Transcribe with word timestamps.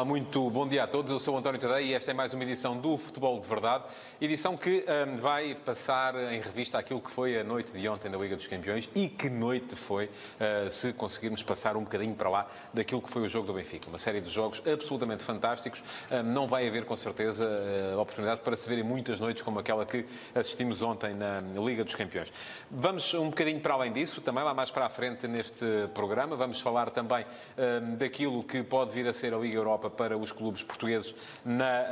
Olá, 0.00 0.08
muito 0.08 0.48
bom 0.48 0.66
dia 0.66 0.84
a 0.84 0.86
todos. 0.86 1.12
Eu 1.12 1.20
sou 1.20 1.36
António 1.36 1.60
Tadei 1.60 1.88
e 1.88 1.94
esta 1.94 2.10
é 2.10 2.14
mais 2.14 2.32
uma 2.32 2.42
edição 2.42 2.74
do 2.74 2.96
Futebol 2.96 3.38
de 3.38 3.46
Verdade. 3.46 3.84
Edição 4.18 4.56
que 4.56 4.82
um, 4.88 5.16
vai 5.16 5.54
passar 5.54 6.14
em 6.32 6.40
revista 6.40 6.78
aquilo 6.78 7.02
que 7.02 7.10
foi 7.10 7.38
a 7.38 7.44
noite 7.44 7.70
de 7.70 7.86
ontem 7.86 8.10
da 8.10 8.16
Liga 8.16 8.34
dos 8.34 8.46
Campeões 8.46 8.88
e 8.94 9.10
que 9.10 9.28
noite 9.28 9.76
foi, 9.76 10.06
uh, 10.06 10.70
se 10.70 10.94
conseguirmos 10.94 11.42
passar 11.42 11.76
um 11.76 11.84
bocadinho 11.84 12.14
para 12.14 12.30
lá 12.30 12.46
daquilo 12.72 13.02
que 13.02 13.10
foi 13.10 13.20
o 13.20 13.28
jogo 13.28 13.48
do 13.48 13.52
Benfica. 13.52 13.90
Uma 13.90 13.98
série 13.98 14.22
de 14.22 14.30
jogos 14.30 14.62
absolutamente 14.66 15.22
fantásticos. 15.22 15.84
Um, 16.10 16.22
não 16.22 16.48
vai 16.48 16.66
haver, 16.66 16.86
com 16.86 16.96
certeza, 16.96 17.44
uh, 17.44 18.00
oportunidade 18.00 18.40
para 18.40 18.56
se 18.56 18.66
verem 18.66 18.82
muitas 18.82 19.20
noites 19.20 19.42
como 19.42 19.58
aquela 19.58 19.84
que 19.84 20.06
assistimos 20.34 20.80
ontem 20.80 21.12
na 21.12 21.42
Liga 21.62 21.84
dos 21.84 21.94
Campeões. 21.94 22.32
Vamos 22.70 23.12
um 23.12 23.28
bocadinho 23.28 23.60
para 23.60 23.74
além 23.74 23.92
disso, 23.92 24.22
também 24.22 24.42
lá 24.44 24.54
mais 24.54 24.70
para 24.70 24.86
a 24.86 24.88
frente 24.88 25.28
neste 25.28 25.66
programa. 25.92 26.36
Vamos 26.36 26.58
falar 26.58 26.88
também 26.90 27.26
um, 27.58 27.96
daquilo 27.96 28.42
que 28.42 28.62
pode 28.62 28.92
vir 28.92 29.06
a 29.06 29.12
ser 29.12 29.34
a 29.34 29.36
Liga 29.36 29.58
Europa 29.58 29.89
para 29.90 30.16
os 30.16 30.32
clubes 30.32 30.62
portugueses 30.62 31.14
na, 31.44 31.82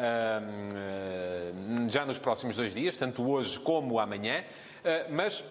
uh, 0.41 1.89
já 1.89 2.07
nos 2.07 2.19
próximos 2.19 2.57
dois 2.57 2.73
dias, 2.75 2.97
tanto 2.97 3.29
hoje 3.29 3.59
como 3.61 3.99
amanhã. 3.99 4.43
Uh, 4.43 5.13
mas, 5.13 5.43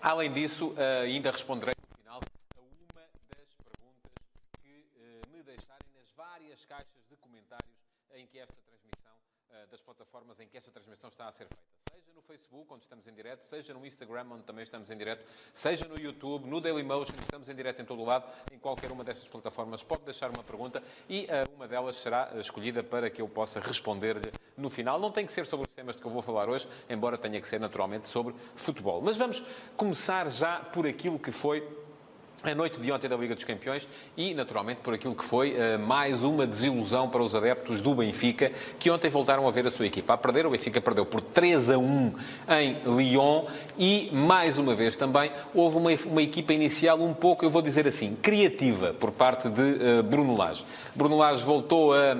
além 0.00 0.32
disso, 0.32 0.68
uh, 0.68 1.02
ainda 1.04 1.30
responderei 1.30 1.74
no 1.80 1.96
final 1.96 2.20
a 2.56 2.60
uma 2.60 3.02
das 3.36 3.54
perguntas 3.54 4.12
que 4.62 4.86
me 5.30 5.42
deixarem 5.42 5.88
nas 5.96 6.10
várias 6.16 6.64
caixas 6.64 7.02
de 7.08 7.16
comentários 7.16 7.72
em 8.14 8.26
que 8.26 8.38
esta 8.38 8.71
das 9.70 9.80
plataformas 9.80 10.38
em 10.40 10.48
que 10.48 10.56
esta 10.56 10.70
transmissão 10.70 11.10
está 11.10 11.28
a 11.28 11.32
ser 11.32 11.46
feita 11.46 11.72
seja 11.92 12.12
no 12.14 12.22
Facebook, 12.22 12.72
onde 12.72 12.84
estamos 12.84 13.06
em 13.06 13.14
direto, 13.14 13.42
seja 13.44 13.74
no 13.74 13.86
Instagram, 13.86 14.26
onde 14.30 14.42
também 14.44 14.62
estamos 14.62 14.90
em 14.90 14.96
direto, 14.96 15.24
seja 15.54 15.86
no 15.86 15.98
YouTube, 15.98 16.46
no 16.46 16.60
Dailymotion, 16.60 17.14
estamos 17.20 17.48
em 17.48 17.54
direto 17.54 17.80
em 17.80 17.84
todo 17.84 18.02
o 18.02 18.04
lado, 18.04 18.26
em 18.52 18.58
qualquer 18.58 18.90
uma 18.92 19.02
destas 19.04 19.26
plataformas, 19.28 19.82
pode 19.82 20.02
deixar 20.02 20.30
uma 20.30 20.42
pergunta 20.42 20.82
e 21.08 21.24
uh, 21.24 21.54
uma 21.54 21.66
delas 21.66 21.96
será 21.96 22.30
escolhida 22.36 22.82
para 22.82 23.08
que 23.10 23.22
eu 23.22 23.28
possa 23.28 23.60
responder-lhe 23.60 24.32
no 24.56 24.68
final. 24.68 24.98
Não 24.98 25.10
tem 25.10 25.26
que 25.26 25.32
ser 25.32 25.46
sobre 25.46 25.68
os 25.68 25.74
temas 25.74 25.96
de 25.96 26.02
que 26.02 26.08
eu 26.08 26.12
vou 26.12 26.22
falar 26.22 26.48
hoje, 26.48 26.68
embora 26.88 27.16
tenha 27.16 27.40
que 27.40 27.48
ser 27.48 27.60
naturalmente 27.60 28.08
sobre 28.08 28.34
futebol. 28.56 29.00
Mas 29.00 29.16
vamos 29.16 29.40
começar 29.76 30.30
já 30.30 30.60
por 30.60 30.86
aquilo 30.86 31.18
que 31.18 31.32
foi 31.32 31.81
a 32.42 32.54
noite 32.54 32.80
de 32.80 32.90
ontem 32.90 33.08
da 33.08 33.16
Liga 33.16 33.34
dos 33.34 33.44
Campeões 33.44 33.86
e, 34.16 34.34
naturalmente, 34.34 34.80
por 34.82 34.94
aquilo 34.94 35.14
que 35.14 35.24
foi 35.24 35.52
uh, 35.52 35.78
mais 35.78 36.22
uma 36.22 36.46
desilusão 36.46 37.08
para 37.08 37.22
os 37.22 37.34
adeptos 37.34 37.80
do 37.80 37.94
Benfica, 37.94 38.50
que 38.80 38.90
ontem 38.90 39.08
voltaram 39.08 39.46
a 39.46 39.50
ver 39.50 39.66
a 39.66 39.70
sua 39.70 39.86
equipa 39.86 40.14
a 40.14 40.16
perder. 40.16 40.46
O 40.46 40.50
Benfica 40.50 40.80
perdeu 40.80 41.06
por 41.06 41.20
3 41.20 41.70
a 41.70 41.78
1 41.78 42.14
em 42.60 42.96
Lyon 42.96 43.44
e, 43.78 44.10
mais 44.12 44.58
uma 44.58 44.74
vez 44.74 44.96
também, 44.96 45.30
houve 45.54 45.76
uma, 45.76 45.90
uma 46.06 46.22
equipa 46.22 46.52
inicial 46.52 47.00
um 47.00 47.14
pouco, 47.14 47.44
eu 47.44 47.50
vou 47.50 47.62
dizer 47.62 47.86
assim, 47.86 48.16
criativa 48.16 48.92
por 48.92 49.12
parte 49.12 49.48
de 49.48 49.62
uh, 49.62 50.02
Bruno 50.02 50.36
Lage. 50.36 50.64
Bruno 50.96 51.16
Lage 51.16 51.44
voltou 51.44 51.94
a 51.94 52.16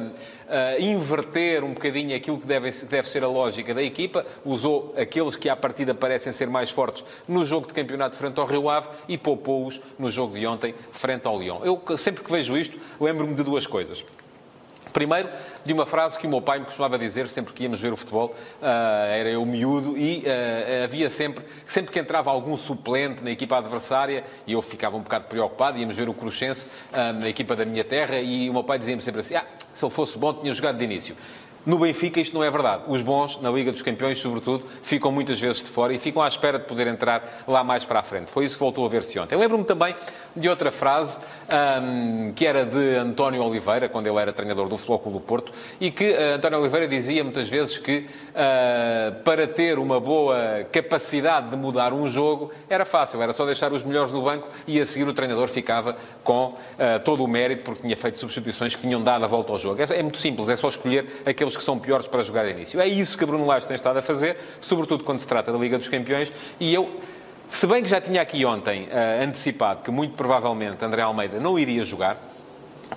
uh, 0.53 0.81
inverter 0.81 1.65
um 1.65 1.73
bocadinho 1.73 2.15
aquilo 2.15 2.39
que 2.39 2.47
deve, 2.47 2.71
deve 2.71 3.09
ser 3.09 3.25
a 3.25 3.29
lógica 3.29 3.75
da 3.75 3.83
equipa, 3.83 4.27
usou 4.45 4.95
aqueles 4.97 5.35
que 5.35 5.49
à 5.49 5.57
partida 5.57 5.95
parecem 5.95 6.33
ser 6.33 6.49
mais 6.49 6.71
fortes 6.71 7.05
no 7.27 7.45
jogo 7.45 7.67
de 7.67 7.73
campeonato 7.73 8.17
frente 8.17 8.39
ao 8.39 8.47
Rio 8.47 8.69
Ave 8.69 8.89
e 9.09 9.17
poupou-os 9.17 9.81
no 9.99 10.11
jogo 10.11 10.39
de 10.39 10.47
ontem 10.47 10.75
frente 10.93 11.27
ao 11.27 11.41
Lyon. 11.41 11.61
Eu 11.65 11.97
sempre 11.97 12.23
que 12.23 12.31
vejo 12.31 12.57
isto, 12.57 12.79
lembro-me 13.01 13.35
de 13.35 13.43
duas 13.43 13.67
coisas. 13.67 14.05
Primeiro, 14.93 15.29
de 15.65 15.73
uma 15.73 15.87
frase 15.87 16.19
que 16.19 16.27
o 16.27 16.31
meu 16.31 16.43
pai 16.43 16.59
me 16.59 16.67
costumava 16.67 16.99
dizer 16.99 17.27
sempre 17.29 17.53
que 17.53 17.63
íamos 17.63 17.81
ver 17.81 17.93
o 17.93 17.97
futebol, 17.97 18.35
uh, 18.61 18.65
era 19.11 19.31
eu 19.31 19.45
miúdo, 19.47 19.97
e 19.97 20.19
uh, 20.19 20.85
havia 20.85 21.09
sempre, 21.09 21.45
sempre 21.67 21.91
que 21.91 21.99
entrava 21.99 22.31
algum 22.31 22.59
suplente 22.59 23.25
na 23.25 23.31
equipa 23.31 23.57
adversária, 23.57 24.25
e 24.47 24.53
eu 24.53 24.61
ficava 24.61 24.97
um 24.97 25.01
bocado 25.01 25.25
preocupado, 25.27 25.79
íamos 25.79 25.97
ver 25.97 26.09
o 26.09 26.15
Cruxense 26.15 26.67
uh, 26.93 27.13
na 27.19 27.29
equipa 27.29 27.57
da 27.57 27.65
minha 27.65 27.85
terra, 27.85 28.21
e 28.21 28.51
o 28.51 28.53
meu 28.53 28.65
pai 28.65 28.79
dizia-me 28.79 29.03
sempre 29.03 29.21
assim, 29.21 29.35
ah, 29.35 29.47
se 29.73 29.85
ele 29.85 29.93
fosse 29.93 30.19
bom 30.19 30.35
tinha 30.35 30.53
jogado 30.53 30.77
de 30.77 30.85
início. 30.85 31.17
No 31.65 31.79
Benfica 31.79 32.21
isto 32.21 32.35
não 32.35 32.43
é 32.43 32.51
verdade. 32.51 32.85
Os 32.89 33.03
bons, 33.03 33.41
na 33.41 33.51
Liga 33.51 33.71
dos 33.71 33.83
Campeões, 33.83 34.19
sobretudo, 34.19 34.65
ficam 34.83 35.13
muitas 35.13 35.41
vezes 35.41 35.63
de 35.63 35.71
fora 35.71 35.93
e 35.93 35.99
ficam 35.99 36.23
à 36.23 36.29
espera 36.29 36.59
de 36.59 36.67
poder 36.67 36.87
entrar 36.87 37.45
lá 37.47 37.63
mais 37.63 37.85
para 37.85 38.01
a 38.01 38.03
frente. 38.03 38.31
Foi 38.31 38.45
isso 38.45 38.55
que 38.55 38.61
voltou 38.61 38.85
a 38.85 38.89
ver-se 38.89 39.19
ontem. 39.19 39.37
Lembro-me 39.37 39.65
também 39.65 39.95
de 40.35 40.49
outra 40.49 40.71
frase, 40.71 41.19
um, 41.83 42.33
que 42.33 42.47
era 42.47 42.65
de 42.65 42.97
António 42.97 43.43
Oliveira, 43.43 43.89
quando 43.89 44.07
ele 44.07 44.19
era 44.19 44.33
treinador 44.33 44.69
do 44.69 44.77
Futebol 44.77 44.99
Clube 44.99 45.19
do 45.19 45.25
Porto, 45.25 45.53
e 45.81 45.91
que 45.91 46.11
uh, 46.11 46.37
António 46.37 46.59
Oliveira 46.59 46.89
dizia 46.89 47.23
muitas 47.23 47.49
vezes 47.49 47.79
que 47.79 48.07
uh, 48.31 49.23
para 49.23 49.47
ter 49.47 49.79
uma 49.79 50.01
boa 50.01 50.65
capacidade 50.73 51.51
de 51.51 51.57
mudar 51.57 51.93
um 51.93 52.09
jogo 52.09 52.51
era 52.69 52.85
fácil, 52.85 53.23
era 53.23 53.33
só 53.33 53.45
deixar 53.45 53.73
os 53.73 53.83
melhores 53.83 54.13
no 54.13 54.23
banco 54.23 54.49
e 54.67 54.81
a 54.81 54.87
seguir 54.87 55.07
o 55.07 55.15
treinador 55.15 55.49
ficava 55.49 55.97
com 56.25 56.47
uh, 56.47 56.57
todo 57.05 57.23
o 57.23 57.29
mérito 57.29 57.63
porque 57.63 57.83
tinha 57.83 57.97
feito 57.97 58.19
substituições 58.19 58.75
que 58.75 58.83
tinham 58.83 59.03
dado 59.03 59.25
a 59.25 59.29
volta 59.29 59.53
ao 59.53 59.59
jogo. 59.59 59.81
É, 59.83 59.99
é 59.99 60.03
muito 60.03 60.19
simples, 60.19 60.49
é 60.49 60.57
só 60.57 60.69
escolher 60.69 61.23
aqueles 61.27 61.52
que 61.57 61.65
são 61.65 61.79
piores 61.79 62.07
para 62.07 62.23
jogar 62.23 62.45
de 62.45 62.51
início. 62.51 62.81
É 62.81 62.87
isso 62.87 63.17
que 63.17 63.25
Bruno 63.25 63.45
Lage 63.47 63.67
tem 63.67 63.75
estado 63.75 63.99
a 63.99 64.03
fazer, 64.03 64.37
sobretudo 64.61 65.05
quando 65.05 65.21
se 65.21 65.27
trata 65.27 65.53
da 65.53 65.59
Liga 65.59 65.79
dos 65.79 65.89
Campeões, 65.89 66.33
e 66.59 66.73
eu 66.73 67.01
se 67.53 67.67
bem 67.67 67.83
que 67.83 67.89
já 67.89 68.01
tinha 68.01 68.23
aqui 68.23 68.47
ontem 68.47 68.85
uh, 68.85 69.23
antecipado 69.23 69.83
que 69.83 69.91
muito 69.91 70.15
provavelmente 70.15 70.83
André 70.83 71.03
Almeida 71.03 71.39
não 71.39 71.59
iria 71.59 71.85
jogar, 71.85 72.17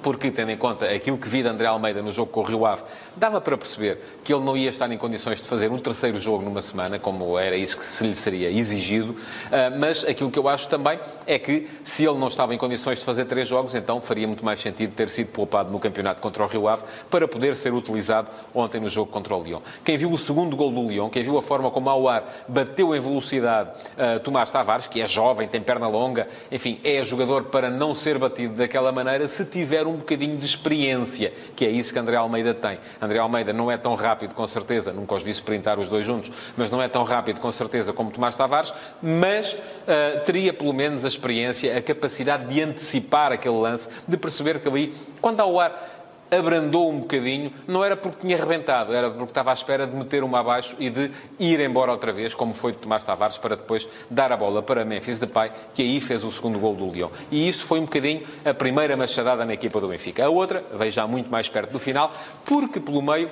porque, 0.02 0.32
tendo 0.32 0.52
em 0.52 0.58
conta 0.58 0.86
aquilo 0.86 1.18
que 1.18 1.28
vi 1.28 1.42
de 1.42 1.48
André 1.48 1.68
Almeida 1.68 2.02
no 2.02 2.12
jogo 2.12 2.32
com 2.32 2.42
o 2.42 2.44
Rio 2.44 2.66
Ave, 2.66 2.84
dava 3.16 3.40
para 3.42 3.58
perceber 3.58 4.00
que 4.24 4.34
ele 4.34 4.44
não 4.44 4.56
ia 4.56 4.70
estar 4.70 4.92
em 4.92 4.98
condições 4.98 5.42
de 5.42 5.48
fazer 5.48 5.72
um 5.72 5.78
terceiro 5.78 6.20
jogo 6.20 6.44
numa 6.44 6.62
semana, 6.62 7.00
como 7.00 7.38
era 7.38 7.56
isso 7.56 7.78
que 7.78 7.86
se 7.86 8.06
lhe 8.06 8.16
seria 8.16 8.50
exigido, 8.50 9.16
ah, 9.52 9.72
mas 9.78 10.04
aquilo 10.04 10.30
que 10.32 10.40
eu 10.40 10.48
acho 10.48 10.68
também 10.68 11.00
é 11.26 11.40
que, 11.40 11.70
se 11.84 12.06
ele 12.06 12.18
não 12.18 12.28
estava 12.28 12.54
em 12.54 12.58
condições 12.58 13.00
de 13.00 13.06
fazer 13.06 13.26
três 13.26 13.48
jogos, 13.48 13.76
então 13.76 14.02
faria 14.02 14.28
muito 14.28 14.44
mais 14.44 14.62
sentido 14.62 14.94
ter 14.94 15.10
sido 15.10 15.32
poupado 15.32 15.72
no 15.72 15.80
campeonato 15.80 16.22
contra 16.22 16.44
o 16.44 16.48
Rio 16.48 16.68
Ave 16.68 16.84
para 17.10 17.28
poder 17.28 17.56
ser 17.56 17.74
utilizado 17.74 18.30
ontem 18.54 18.80
no 18.80 18.90
jogo 18.90 19.12
contra 19.12 19.36
o 19.36 19.44
Lyon. 19.44 19.60
Quem 19.84 19.98
viu 19.98 20.12
o 20.12 20.18
segundo 20.18 20.56
gol 20.56 20.72
do 20.72 20.88
Lyon, 20.88 21.10
quem 21.10 21.24
viu 21.24 21.38
a 21.38 21.42
forma 21.42 21.72
como 21.72 21.90
ao 21.90 22.08
ar 22.08 22.46
bateu 22.48 22.96
em 22.96 23.00
velocidade 23.00 23.70
uh, 23.70 24.20
Tomás 24.20 24.52
Tavares, 24.52 24.88
que 24.88 25.02
é 25.02 25.08
jovem, 25.08 25.48
tem 25.48 25.62
perna 25.62 25.88
longa, 25.88 26.28
enfim, 26.52 26.80
é 26.84 27.04
jogador 27.04 27.46
para 27.46 27.70
não 27.70 27.96
ser 27.96 28.18
batido 28.18 28.56
daquela 28.56 28.92
maneira, 28.92 29.28
se 29.28 29.46
tiver 29.46 29.85
um 29.86 29.98
bocadinho 29.98 30.38
de 30.38 30.46
experiência, 30.46 31.34
que 31.56 31.66
é 31.66 31.70
isso 31.70 31.94
que 31.94 32.00
André 32.00 32.16
Almeida 32.16 32.54
tem. 32.54 32.80
André 33.02 33.20
Almeida 33.20 33.54
não 33.54 33.72
é 33.72 33.78
tão 33.78 33.96
rápido, 33.96 34.34
com 34.34 34.46
certeza, 34.48 34.92
nunca 34.92 35.16
os 35.16 35.24
vi 35.24 35.32
sprintar 35.32 35.80
os 35.80 35.88
dois 35.88 36.06
juntos, 36.06 36.32
mas 36.58 36.72
não 36.72 36.82
é 36.82 36.88
tão 36.88 37.04
rápido, 37.04 37.40
com 37.40 37.52
certeza, 37.52 37.94
como 37.94 38.12
Tomás 38.12 38.36
Tavares, 38.36 38.74
mas 39.02 39.54
uh, 39.54 40.26
teria 40.26 40.54
pelo 40.54 40.74
menos 40.74 41.06
a 41.06 41.08
experiência, 41.08 41.78
a 41.78 41.82
capacidade 41.82 42.48
de 42.48 42.62
antecipar 42.62 43.32
aquele 43.32 43.58
lance, 43.58 43.90
de 44.08 44.18
perceber 44.18 44.60
que 44.60 44.68
ali, 44.68 44.94
quando 45.22 45.40
há 45.40 45.46
o 45.46 45.60
ar 45.60 46.05
abrandou 46.30 46.90
um 46.90 47.00
bocadinho, 47.00 47.52
não 47.68 47.84
era 47.84 47.96
porque 47.96 48.22
tinha 48.22 48.38
arrebentado, 48.38 48.94
era 48.94 49.10
porque 49.10 49.32
estava 49.32 49.52
à 49.52 49.54
espera 49.54 49.86
de 49.86 49.96
meter 49.96 50.24
uma 50.24 50.40
abaixo 50.40 50.76
e 50.80 50.90
de 50.90 51.12
ir 51.40 51.60
embora 51.60 51.92
outra 51.92 52.12
vez, 52.12 52.34
como 52.34 52.54
foi 52.54 52.72
de 52.72 52.80
Tomás 52.80 53.04
Tavares, 53.04 53.38
para 53.38 53.56
depois 53.56 53.88
dar 54.10 54.32
a 54.32 54.38
bola 54.38 54.62
para 54.62 54.84
Memphis 54.84 55.20
Depay, 55.20 55.52
que 55.74 55.82
aí 55.82 56.02
fez 56.02 56.24
o 56.24 56.32
segundo 56.32 56.60
gol 56.60 56.76
do 56.76 56.90
Lyon. 56.90 57.10
E 57.32 57.48
isso 57.48 57.66
foi 57.66 57.80
um 57.80 57.86
bocadinho 57.86 58.26
a 58.44 58.54
primeira 58.54 58.98
machadada 58.98 59.46
na 59.46 59.54
equipa 59.54 59.80
do 59.80 59.88
Benfica. 59.88 60.26
A 60.26 60.30
outra 60.30 60.64
veio 60.74 60.92
já 60.92 61.06
muito 61.08 61.30
mais 61.30 61.48
perto 61.48 61.72
do 61.72 61.80
final, 61.80 62.12
porque 62.46 62.80
pelo 62.80 63.02
meio 63.02 63.30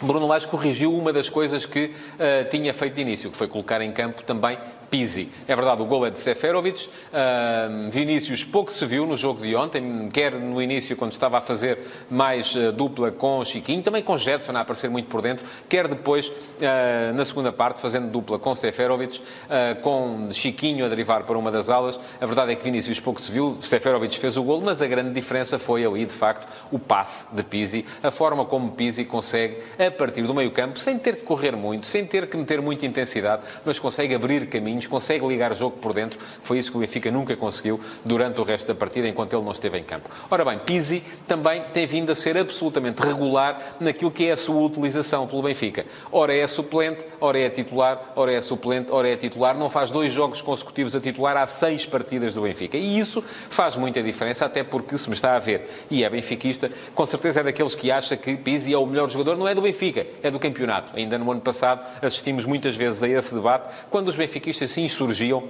Bruno 0.00 0.26
Lage 0.26 0.46
corrigiu 0.48 0.94
uma 0.94 1.12
das 1.12 1.28
coisas 1.28 1.64
que 1.64 1.86
uh, 1.86 2.48
tinha 2.50 2.74
feito 2.74 2.94
de 2.94 3.00
início, 3.00 3.30
que 3.30 3.36
foi 3.36 3.48
colocar 3.48 3.80
em 3.80 3.92
campo 3.92 4.22
também 4.22 4.58
Pizzi. 4.94 5.28
É 5.48 5.56
verdade, 5.56 5.82
o 5.82 5.86
gol 5.86 6.06
é 6.06 6.10
de 6.10 6.20
Seferovic. 6.20 6.86
Uh, 6.86 7.90
Vinícius 7.90 8.44
pouco 8.44 8.70
se 8.70 8.86
viu 8.86 9.04
no 9.04 9.16
jogo 9.16 9.42
de 9.42 9.56
ontem, 9.56 10.08
quer 10.12 10.34
no 10.34 10.62
início, 10.62 10.96
quando 10.96 11.10
estava 11.10 11.38
a 11.38 11.40
fazer 11.40 11.80
mais 12.08 12.54
uh, 12.54 12.70
dupla 12.70 13.10
com 13.10 13.44
Chiquinho, 13.44 13.82
também 13.82 14.04
com 14.04 14.16
Jetson 14.16 14.52
a 14.52 14.60
aparecer 14.60 14.88
muito 14.88 15.08
por 15.08 15.20
dentro, 15.20 15.44
quer 15.68 15.88
depois, 15.88 16.28
uh, 16.28 17.12
na 17.12 17.24
segunda 17.24 17.50
parte, 17.50 17.80
fazendo 17.80 18.08
dupla 18.08 18.38
com 18.38 18.54
Seferovic, 18.54 19.18
uh, 19.18 19.82
com 19.82 20.28
Chiquinho 20.30 20.86
a 20.86 20.88
derivar 20.88 21.24
para 21.24 21.36
uma 21.36 21.50
das 21.50 21.68
alas. 21.68 21.98
A 22.20 22.26
verdade 22.26 22.52
é 22.52 22.54
que 22.54 22.62
Vinícius 22.62 23.00
pouco 23.00 23.20
se 23.20 23.32
viu, 23.32 23.58
Seferovic 23.62 24.16
fez 24.20 24.36
o 24.36 24.44
gol, 24.44 24.60
mas 24.60 24.80
a 24.80 24.86
grande 24.86 25.12
diferença 25.12 25.58
foi 25.58 25.84
ali, 25.84 26.06
de 26.06 26.14
facto, 26.14 26.46
o 26.70 26.78
passe 26.78 27.26
de 27.34 27.42
Pizzi, 27.42 27.84
a 28.00 28.12
forma 28.12 28.44
como 28.44 28.70
Pizzi 28.70 29.04
consegue, 29.04 29.56
a 29.76 29.90
partir 29.90 30.22
do 30.22 30.32
meio 30.32 30.52
campo, 30.52 30.78
sem 30.78 31.00
ter 31.00 31.16
que 31.16 31.22
correr 31.22 31.56
muito, 31.56 31.84
sem 31.84 32.06
ter 32.06 32.30
que 32.30 32.36
meter 32.36 32.62
muita 32.62 32.86
intensidade, 32.86 33.42
mas 33.64 33.76
consegue 33.80 34.14
abrir 34.14 34.46
caminhos 34.48 34.83
consegue 34.88 35.26
ligar 35.26 35.52
o 35.52 35.54
jogo 35.54 35.76
por 35.78 35.92
dentro. 35.92 36.18
Foi 36.42 36.58
isso 36.58 36.70
que 36.70 36.76
o 36.76 36.80
Benfica 36.80 37.10
nunca 37.10 37.36
conseguiu 37.36 37.80
durante 38.04 38.40
o 38.40 38.44
resto 38.44 38.66
da 38.68 38.74
partida, 38.74 39.08
enquanto 39.08 39.34
ele 39.34 39.44
não 39.44 39.52
esteve 39.52 39.78
em 39.78 39.84
campo. 39.84 40.08
Ora 40.30 40.44
bem, 40.44 40.58
Pizzi 40.58 41.02
também 41.26 41.62
tem 41.72 41.86
vindo 41.86 42.10
a 42.12 42.14
ser 42.14 42.36
absolutamente 42.36 43.00
regular 43.02 43.76
naquilo 43.80 44.10
que 44.10 44.26
é 44.26 44.32
a 44.32 44.36
sua 44.36 44.60
utilização 44.62 45.26
pelo 45.26 45.42
Benfica. 45.42 45.84
Ora 46.10 46.34
é 46.34 46.46
suplente, 46.46 47.04
ora 47.20 47.38
é 47.38 47.50
titular, 47.50 48.12
ora 48.16 48.32
é 48.32 48.40
suplente, 48.40 48.90
ora 48.90 49.08
é 49.08 49.16
titular. 49.16 49.56
Não 49.56 49.70
faz 49.70 49.90
dois 49.90 50.12
jogos 50.12 50.42
consecutivos 50.42 50.94
a 50.94 51.00
titular 51.00 51.36
há 51.36 51.46
seis 51.46 51.86
partidas 51.86 52.34
do 52.34 52.42
Benfica. 52.42 52.76
E 52.76 52.98
isso 52.98 53.22
faz 53.50 53.76
muita 53.76 54.02
diferença, 54.02 54.44
até 54.44 54.62
porque 54.62 54.96
se 54.98 55.08
me 55.08 55.14
está 55.14 55.36
a 55.36 55.38
ver 55.38 55.68
e 55.90 56.04
é 56.04 56.10
benfiquista, 56.10 56.70
com 56.94 57.06
certeza 57.06 57.40
é 57.40 57.42
daqueles 57.42 57.74
que 57.74 57.90
acha 57.90 58.16
que 58.16 58.36
Pizzi 58.36 58.72
é 58.72 58.78
o 58.78 58.86
melhor 58.86 59.08
jogador, 59.08 59.36
não 59.36 59.48
é 59.48 59.54
do 59.54 59.62
Benfica, 59.62 60.06
é 60.22 60.30
do 60.30 60.38
campeonato. 60.38 60.96
Ainda 60.96 61.18
no 61.18 61.30
ano 61.30 61.40
passado 61.40 61.84
assistimos 62.02 62.44
muitas 62.44 62.76
vezes 62.76 63.02
a 63.02 63.08
esse 63.08 63.34
debate, 63.34 63.68
quando 63.90 64.08
os 64.08 64.16
benfiquistas 64.16 64.70
se 64.74 64.80
insurgiam 64.80 65.44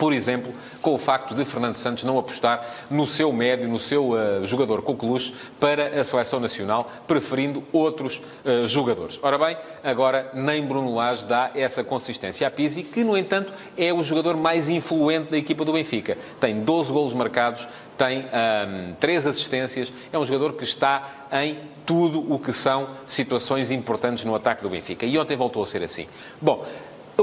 por 0.00 0.14
exemplo, 0.14 0.50
com 0.80 0.94
o 0.94 0.98
facto 0.98 1.34
de 1.34 1.44
Fernando 1.44 1.76
Santos 1.76 2.04
não 2.04 2.18
apostar 2.18 2.86
no 2.90 3.06
seu 3.06 3.30
médio, 3.34 3.68
no 3.68 3.78
seu 3.78 4.12
uh, 4.12 4.46
jogador 4.46 4.80
coqueluche 4.80 5.34
para 5.60 6.00
a 6.00 6.04
seleção 6.04 6.40
nacional, 6.40 6.90
preferindo 7.06 7.62
outros 7.70 8.16
uh, 8.16 8.66
jogadores. 8.66 9.20
Ora 9.22 9.36
bem, 9.36 9.58
agora 9.84 10.30
nem 10.32 10.66
Bruno 10.66 10.94
Lage 10.94 11.26
dá 11.26 11.50
essa 11.54 11.84
consistência 11.84 12.46
a 12.46 12.50
Pizzi, 12.50 12.82
que, 12.82 13.04
no 13.04 13.14
entanto, 13.14 13.52
é 13.76 13.92
o 13.92 14.02
jogador 14.02 14.38
mais 14.38 14.70
influente 14.70 15.30
da 15.30 15.36
equipa 15.36 15.66
do 15.66 15.72
Benfica. 15.74 16.16
Tem 16.40 16.60
12 16.60 16.90
golos 16.90 17.12
marcados, 17.12 17.68
tem 17.98 18.20
um, 18.20 18.94
3 18.94 19.26
assistências, 19.26 19.92
é 20.10 20.18
um 20.18 20.24
jogador 20.24 20.54
que 20.54 20.64
está 20.64 21.26
em 21.30 21.58
tudo 21.84 22.32
o 22.32 22.38
que 22.38 22.54
são 22.54 22.88
situações 23.06 23.70
importantes 23.70 24.24
no 24.24 24.34
ataque 24.34 24.62
do 24.62 24.70
Benfica. 24.70 25.04
E 25.04 25.18
ontem 25.18 25.36
voltou 25.36 25.62
a 25.62 25.66
ser 25.66 25.82
assim. 25.82 26.06
Bom, 26.40 26.64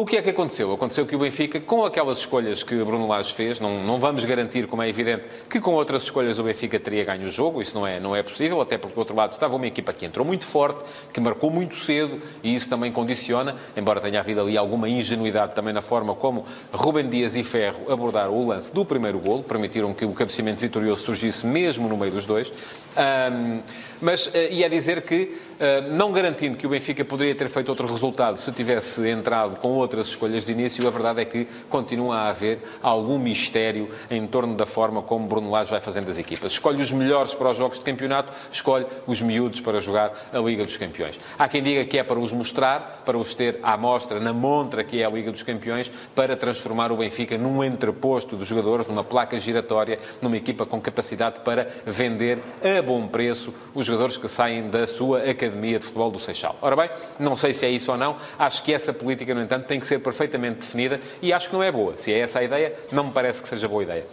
o 0.02 0.06
que 0.06 0.18
é 0.18 0.22
que 0.22 0.30
aconteceu? 0.30 0.72
Aconteceu 0.72 1.06
que 1.06 1.16
o 1.16 1.20
Benfica, 1.20 1.60
com 1.60 1.84
aquelas 1.84 2.20
escolhas 2.20 2.62
que 2.62 2.76
Bruno 2.76 3.08
Lage 3.08 3.34
fez, 3.34 3.60
não, 3.60 3.84
não 3.84 4.00
vamos 4.00 4.24
garantir, 4.26 4.68
como 4.68 4.82
é 4.82 4.90
evidente, 4.90 5.24
que 5.50 5.60
com 5.60 5.74
outras 5.74 6.04
escolhas 6.04 6.38
o 6.38 6.44
Benfica 6.44 6.80
teria 6.80 7.04
ganho 7.04 7.28
o 7.28 7.32
jogo, 7.32 7.62
isso 7.62 7.74
não 7.74 7.88
é, 7.88 8.00
não 8.00 8.16
é 8.16 8.22
possível, 8.22 8.62
até 8.62 8.78
porque, 8.78 8.96
do 8.96 9.00
outro 9.00 9.16
lado, 9.16 9.34
estava 9.34 9.56
uma 9.56 9.66
equipa 9.66 9.92
que 9.94 10.06
entrou 10.06 10.26
muito 10.26 10.46
forte, 10.46 10.84
que 11.12 11.20
marcou 11.20 11.50
muito 11.50 11.78
cedo, 11.78 12.22
e 12.44 12.56
isso 12.56 12.70
também 12.70 12.92
condiciona, 12.92 13.56
embora 13.76 14.00
tenha 14.00 14.20
havido 14.20 14.42
ali 14.42 14.58
alguma 14.58 14.88
ingenuidade 14.88 15.56
também 15.56 15.74
na 15.74 15.82
forma 15.82 16.14
como 16.14 16.46
Rubem 16.72 17.10
Dias 17.10 17.36
e 17.36 17.44
Ferro 17.44 17.92
abordaram 17.92 18.34
o 18.36 18.48
lance 18.48 18.74
do 18.74 18.86
primeiro 18.86 19.20
golo, 19.20 19.44
permitiram 19.44 19.94
que 19.94 20.06
o 20.06 20.14
cabeceamento 20.14 20.60
vitorioso 20.60 21.04
surgisse 21.06 21.46
mesmo 21.46 21.88
no 21.88 21.98
meio 21.98 22.12
dos 22.12 22.26
dois. 22.26 22.52
Um, 22.98 23.62
mas, 24.02 24.30
eh, 24.34 24.50
e 24.52 24.64
é 24.64 24.70
dizer 24.70 25.02
que, 25.04 25.38
eh, 25.60 25.82
não 25.82 26.12
garantindo 26.12 26.58
que 26.58 26.68
o 26.68 26.70
Benfica 26.70 27.04
poderia 27.04 27.36
ter 27.36 27.50
feito 27.50 27.70
outro 27.70 27.88
resultado 27.92 28.38
se 28.38 28.52
tivesse 28.52 29.08
entrado 29.10 29.56
com 29.58 29.70
outras 29.88 30.08
escolhas 30.08 30.46
de 30.46 30.52
início, 30.52 30.86
a 30.86 30.92
verdade 30.92 31.22
é 31.22 31.26
que 31.26 31.48
continua 31.70 32.18
a 32.18 32.30
haver 32.30 32.60
algum 32.84 33.18
mistério 33.18 33.90
em 34.12 34.28
torno 34.28 34.56
da 34.56 34.66
forma 34.66 35.02
como 35.02 35.28
Bruno 35.28 35.50
Lage 35.50 35.72
vai 35.72 35.80
fazendo 35.80 36.10
as 36.10 36.18
equipas. 36.18 36.52
Escolhe 36.52 36.82
os 36.82 36.92
melhores 36.92 37.34
para 37.34 37.50
os 37.50 37.58
jogos 37.58 37.80
de 37.80 37.86
campeonato, 37.86 38.32
escolhe 38.52 38.86
os 39.08 39.22
miúdos 39.22 39.62
para 39.62 39.80
jogar 39.80 40.12
a 40.32 40.40
Liga 40.40 40.66
dos 40.66 40.76
Campeões. 40.78 41.20
Há 41.40 41.48
quem 41.48 41.64
diga 41.64 41.86
que 41.86 41.98
é 41.98 42.04
para 42.04 42.20
os 42.20 42.32
mostrar, 42.32 43.04
para 43.06 43.18
os 43.18 43.34
ter 43.34 43.60
à 43.64 43.78
mostra, 43.78 44.20
na 44.20 44.34
montra 44.34 44.84
que 44.84 45.02
é 45.02 45.06
a 45.06 45.10
Liga 45.10 45.32
dos 45.32 45.44
Campeões, 45.44 45.90
para 46.14 46.36
transformar 46.36 46.92
o 46.92 46.98
Benfica 46.98 47.38
num 47.38 47.64
entreposto 47.64 48.36
dos 48.36 48.48
jogadores, 48.48 48.88
numa 48.88 49.04
placa 49.04 49.40
giratória, 49.40 49.98
numa 50.22 50.36
equipa 50.36 50.66
com 50.66 50.82
capacidade 50.82 51.40
para 51.40 51.68
vender 51.86 52.40
a 52.62 52.82
bom 52.82 53.08
preço 53.08 53.54
os 53.74 53.86
jogadores 53.86 54.18
que 54.18 54.28
saem 54.28 54.70
da 54.70 54.86
sua 54.86 55.30
Academia 55.30 55.80
de 55.80 55.86
Futebol 55.86 56.12
do 56.12 56.20
Seixal. 56.20 56.56
Ora 56.62 56.76
bem, 56.76 56.90
não 57.20 57.38
sei 57.38 57.54
se 57.54 57.66
é 57.66 57.70
isso 57.70 57.92
ou 57.92 57.98
não, 57.98 58.18
acho 58.38 58.64
que 58.64 58.74
essa 58.74 58.92
política, 58.92 59.34
no 59.34 59.42
entanto, 59.42 59.66
tem 59.66 59.77
que 59.80 59.88
ser 59.88 60.00
perfeitamente 60.00 60.60
definida 60.60 61.00
e 61.22 61.34
acho 61.34 61.50
que 61.50 61.56
não 61.56 61.64
é 61.64 61.72
boa. 61.72 61.96
Se 61.98 62.14
é 62.14 62.20
essa 62.20 62.40
a 62.40 62.44
ideia, 62.44 62.74
não 62.92 63.06
me 63.06 63.12
parece 63.12 63.42
que 63.42 63.48
seja 63.48 63.68
boa 63.68 63.84
ideia. 63.84 64.06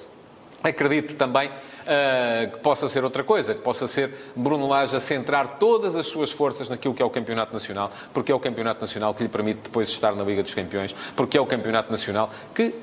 Acredito 0.63 1.15
também 1.17 1.49
uh, 1.51 2.51
que 2.51 2.59
possa 2.61 2.89
ser 2.89 3.05
outra 3.05 3.23
coisa, 3.23 3.55
que 3.55 3.61
possa 3.61 3.87
ser 3.87 4.15
Bruno 4.35 4.67
Lage 4.67 4.97
a 4.97 5.01
centrar 5.01 5.59
todas 5.59 5.95
as 5.95 6.07
suas 6.07 6.33
forças 6.33 6.71
naquilo 6.71 6.95
que 6.95 7.03
é 7.03 7.05
o 7.05 7.11
Campeonato 7.11 7.53
Nacional, 7.53 7.93
porque 8.15 8.33
é 8.33 8.35
o 8.35 8.41
Campeonato 8.41 8.81
Nacional 8.81 9.13
que 9.13 9.23
lhe 9.23 9.29
permite 9.29 9.61
depois 9.65 9.91
estar 9.91 10.15
na 10.15 10.25
Liga 10.25 10.43
dos 10.43 10.55
Campeões, 10.55 10.95
porque 11.15 11.37
é 11.37 11.41
o 11.41 11.45
Campeonato 11.45 11.93
Nacional 11.93 12.31
que 12.55 12.75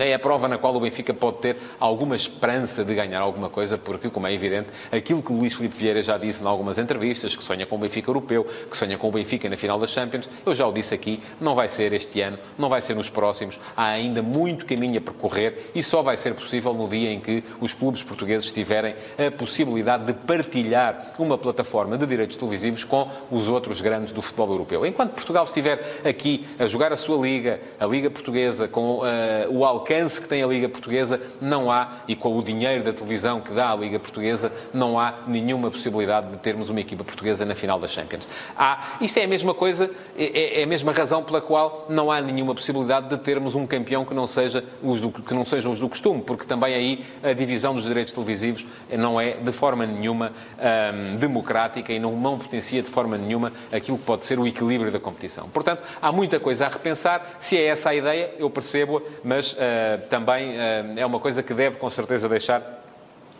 é 0.00 0.14
a 0.14 0.18
prova 0.18 0.48
na 0.48 0.58
qual 0.58 0.74
o 0.74 0.80
Benfica 0.80 1.14
pode 1.14 1.38
ter 1.38 1.56
alguma 1.78 2.16
esperança 2.16 2.84
de 2.84 2.94
ganhar 2.94 3.20
alguma 3.20 3.48
coisa, 3.48 3.78
porque, 3.78 4.10
como 4.10 4.26
é 4.26 4.32
evidente, 4.32 4.68
aquilo 4.90 5.22
que 5.22 5.32
o 5.32 5.36
Luís 5.36 5.54
Filipe 5.54 5.76
Vieira 5.76 6.02
já 6.02 6.18
disse 6.18 6.42
em 6.42 6.46
algumas 6.46 6.78
entrevistas, 6.78 7.34
que 7.36 7.42
sonha 7.42 7.66
com 7.66 7.76
o 7.76 7.78
Benfica 7.78 8.10
europeu, 8.10 8.46
que 8.70 8.76
sonha 8.76 8.98
com 8.98 9.08
o 9.08 9.12
Benfica 9.12 9.48
na 9.48 9.56
final 9.56 9.78
das 9.78 9.90
Champions, 9.90 10.28
eu 10.44 10.54
já 10.54 10.66
o 10.66 10.72
disse 10.72 10.94
aqui, 10.94 11.20
não 11.40 11.54
vai 11.54 11.68
ser 11.68 11.92
este 11.92 12.20
ano, 12.20 12.38
não 12.58 12.68
vai 12.68 12.80
ser 12.80 12.94
nos 12.94 13.08
próximos, 13.08 13.58
há 13.76 13.86
ainda 13.86 14.22
muito 14.22 14.66
caminho 14.66 14.98
a 14.98 15.00
percorrer 15.00 15.70
e 15.74 15.82
só 15.82 16.02
vai 16.02 16.16
ser 16.16 16.34
possível 16.34 16.74
no 16.74 16.88
dia 16.88 17.10
em 17.10 17.20
que 17.20 17.44
os 17.60 17.72
clubes 17.72 18.02
portugueses 18.02 18.50
tiverem 18.52 18.94
a 19.18 19.30
possibilidade 19.30 20.06
de 20.06 20.14
partilhar 20.14 21.14
uma 21.18 21.38
plataforma 21.38 21.96
de 21.96 22.06
direitos 22.06 22.36
televisivos 22.36 22.84
com 22.84 23.08
os 23.30 23.48
outros 23.48 23.80
grandes 23.80 24.12
do 24.12 24.22
futebol 24.22 24.50
europeu. 24.50 24.84
Enquanto 24.86 25.12
Portugal 25.12 25.44
estiver 25.44 26.00
aqui 26.04 26.46
a 26.58 26.66
jogar 26.66 26.92
a 26.92 26.96
sua 26.96 27.20
liga, 27.20 27.60
a 27.78 27.86
Liga 27.86 28.10
Portuguesa, 28.10 28.68
com 28.68 29.00
uh, 29.00 29.51
o 29.52 29.64
alcance 29.64 30.20
que 30.20 30.28
tem 30.28 30.42
a 30.42 30.46
Liga 30.46 30.68
Portuguesa, 30.68 31.20
não 31.40 31.70
há, 31.70 31.98
e 32.08 32.16
com 32.16 32.36
o 32.36 32.42
dinheiro 32.42 32.82
da 32.82 32.92
televisão 32.92 33.40
que 33.40 33.52
dá 33.52 33.70
a 33.70 33.76
Liga 33.76 33.98
Portuguesa, 33.98 34.52
não 34.72 34.98
há 34.98 35.14
nenhuma 35.26 35.70
possibilidade 35.70 36.30
de 36.30 36.38
termos 36.38 36.70
uma 36.70 36.80
equipa 36.80 37.04
portuguesa 37.04 37.44
na 37.44 37.54
final 37.54 37.78
das 37.78 37.90
Champions. 37.90 38.28
Há, 38.56 38.96
isso 39.00 39.18
é 39.18 39.24
a 39.24 39.28
mesma 39.28 39.54
coisa, 39.54 39.90
é, 40.16 40.60
é 40.60 40.62
a 40.62 40.66
mesma 40.66 40.92
razão 40.92 41.22
pela 41.22 41.40
qual 41.40 41.86
não 41.88 42.10
há 42.10 42.20
nenhuma 42.20 42.54
possibilidade 42.54 43.08
de 43.08 43.18
termos 43.18 43.54
um 43.54 43.66
campeão 43.66 44.04
que 44.04 44.14
não, 44.14 44.26
seja 44.26 44.64
os 44.82 45.00
do, 45.00 45.10
que 45.10 45.34
não 45.34 45.44
sejam 45.44 45.72
os 45.72 45.80
do 45.80 45.88
costume, 45.88 46.22
porque 46.22 46.46
também 46.46 46.74
aí 46.74 47.04
a 47.22 47.32
divisão 47.32 47.74
dos 47.74 47.84
direitos 47.84 48.12
televisivos 48.12 48.64
não 48.90 49.20
é 49.20 49.32
de 49.32 49.52
forma 49.52 49.86
nenhuma 49.86 50.32
hum, 50.58 51.16
democrática 51.16 51.92
e 51.92 51.98
não, 51.98 52.16
não 52.16 52.38
potencia 52.38 52.82
de 52.82 52.88
forma 52.88 53.18
nenhuma 53.18 53.52
aquilo 53.70 53.98
que 53.98 54.04
pode 54.04 54.24
ser 54.24 54.38
o 54.38 54.46
equilíbrio 54.46 54.90
da 54.90 55.00
competição. 55.00 55.48
Portanto, 55.48 55.82
há 56.00 56.12
muita 56.12 56.38
coisa 56.40 56.66
a 56.66 56.68
repensar. 56.68 57.36
Se 57.40 57.56
é 57.56 57.66
essa 57.66 57.90
a 57.90 57.94
ideia, 57.94 58.34
eu 58.38 58.48
percebo, 58.50 59.02
mas 59.24 59.41
mas 59.42 59.52
uh, 59.52 60.08
também 60.08 60.52
uh, 60.52 60.94
é 60.96 61.04
uma 61.04 61.18
coisa 61.18 61.42
que 61.42 61.52
deve 61.52 61.76
com 61.76 61.90
certeza 61.90 62.28
deixar 62.28 62.81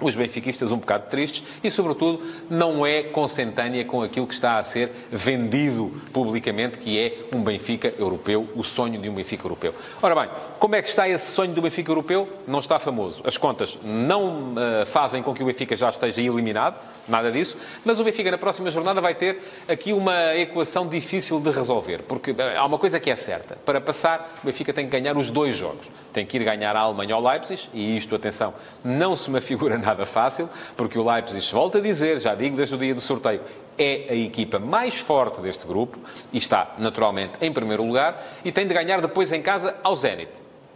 os 0.03 0.15
benfiquistas 0.15 0.71
um 0.73 0.79
bocado 0.79 1.09
tristes 1.09 1.43
e, 1.63 1.71
sobretudo, 1.71 2.23
não 2.51 2.85
é 2.87 3.03
consentânea 3.05 3.85
com 3.85 4.03
aquilo 4.03 4.27
que 4.27 4.35
está 4.35 4.59
a 4.59 4.65
ser 4.65 4.91
vendido 5.11 5.93
publicamente, 6.13 6.79
que 6.79 6.99
é 6.99 7.15
um 7.33 7.43
Benfica 7.43 7.93
europeu, 7.99 8.49
o 8.55 8.63
sonho 8.63 9.01
de 9.01 9.09
um 9.09 9.15
Benfica 9.15 9.45
europeu. 9.45 9.75
Ora 10.01 10.15
bem, 10.15 10.31
como 10.59 10.75
é 10.75 10.83
que 10.83 10.89
está 10.89 11.09
esse 11.09 11.33
sonho 11.33 11.53
do 11.53 11.63
Benfica 11.63 11.91
europeu? 11.91 12.29
Não 12.47 12.61
está 12.61 12.79
famoso. 12.79 13.23
As 13.25 13.37
contas 13.37 13.79
não 13.83 14.53
uh, 14.53 14.87
fazem 14.87 15.23
com 15.23 15.35
que 15.35 15.43
o 15.43 15.47
Benfica 15.47 15.77
já 15.77 15.91
esteja 15.91 16.21
eliminado, 16.21 16.77
nada 17.09 17.31
disso, 17.31 17.57
mas 17.85 17.99
o 17.99 18.05
Benfica 18.05 18.31
na 18.31 18.39
próxima 18.39 18.71
jornada 18.71 19.01
vai 19.01 19.15
ter 19.15 19.41
aqui 19.69 19.93
uma 19.93 20.37
equação 20.37 20.87
difícil 20.89 21.41
de 21.41 21.51
resolver, 21.51 22.03
porque 22.03 22.35
há 22.57 22.65
uma 22.65 22.79
coisa 22.79 22.99
que 23.01 23.11
é 23.11 23.17
certa. 23.17 23.57
Para 23.57 23.81
passar, 23.81 24.39
o 24.43 24.47
Benfica 24.47 24.73
tem 24.73 24.87
que 24.87 24.93
ganhar 24.93 25.17
os 25.17 25.31
dois 25.31 25.57
jogos. 25.57 25.91
Tem 26.13 26.25
que 26.25 26.37
ir 26.37 26.45
ganhar 26.45 26.77
a 26.77 26.81
Alemanha 26.81 27.15
ao 27.15 27.23
Leipzig, 27.23 27.69
e 27.75 27.97
isto, 27.97 28.15
atenção, 28.15 28.55
não 28.85 29.17
se 29.17 29.31
me 29.31 29.41
figura 29.41 29.77
nada 29.77 29.92
fácil, 30.07 30.49
porque 30.77 30.99
o 30.99 31.09
Leipzig, 31.09 31.53
volta 31.53 31.79
a 31.79 31.81
dizer, 31.81 32.19
já 32.19 32.35
digo 32.35 32.57
desde 32.57 32.75
o 32.75 32.79
dia 32.79 32.95
do 32.95 33.01
sorteio, 33.01 33.41
é 33.79 34.07
a 34.11 34.15
equipa 34.15 34.59
mais 34.59 34.99
forte 34.99 35.41
deste 35.41 35.67
grupo 35.67 35.99
e 36.33 36.39
está, 36.39 36.75
naturalmente, 36.79 37.33
em 37.41 37.53
primeiro 37.53 37.85
lugar 37.85 38.23
e 38.45 38.53
tem 38.53 38.67
de 38.67 38.75
ganhar 38.75 39.01
depois 39.01 39.33
em 39.33 39.43
casa 39.43 39.77
ao 39.83 39.97
Zenit. 39.97 40.31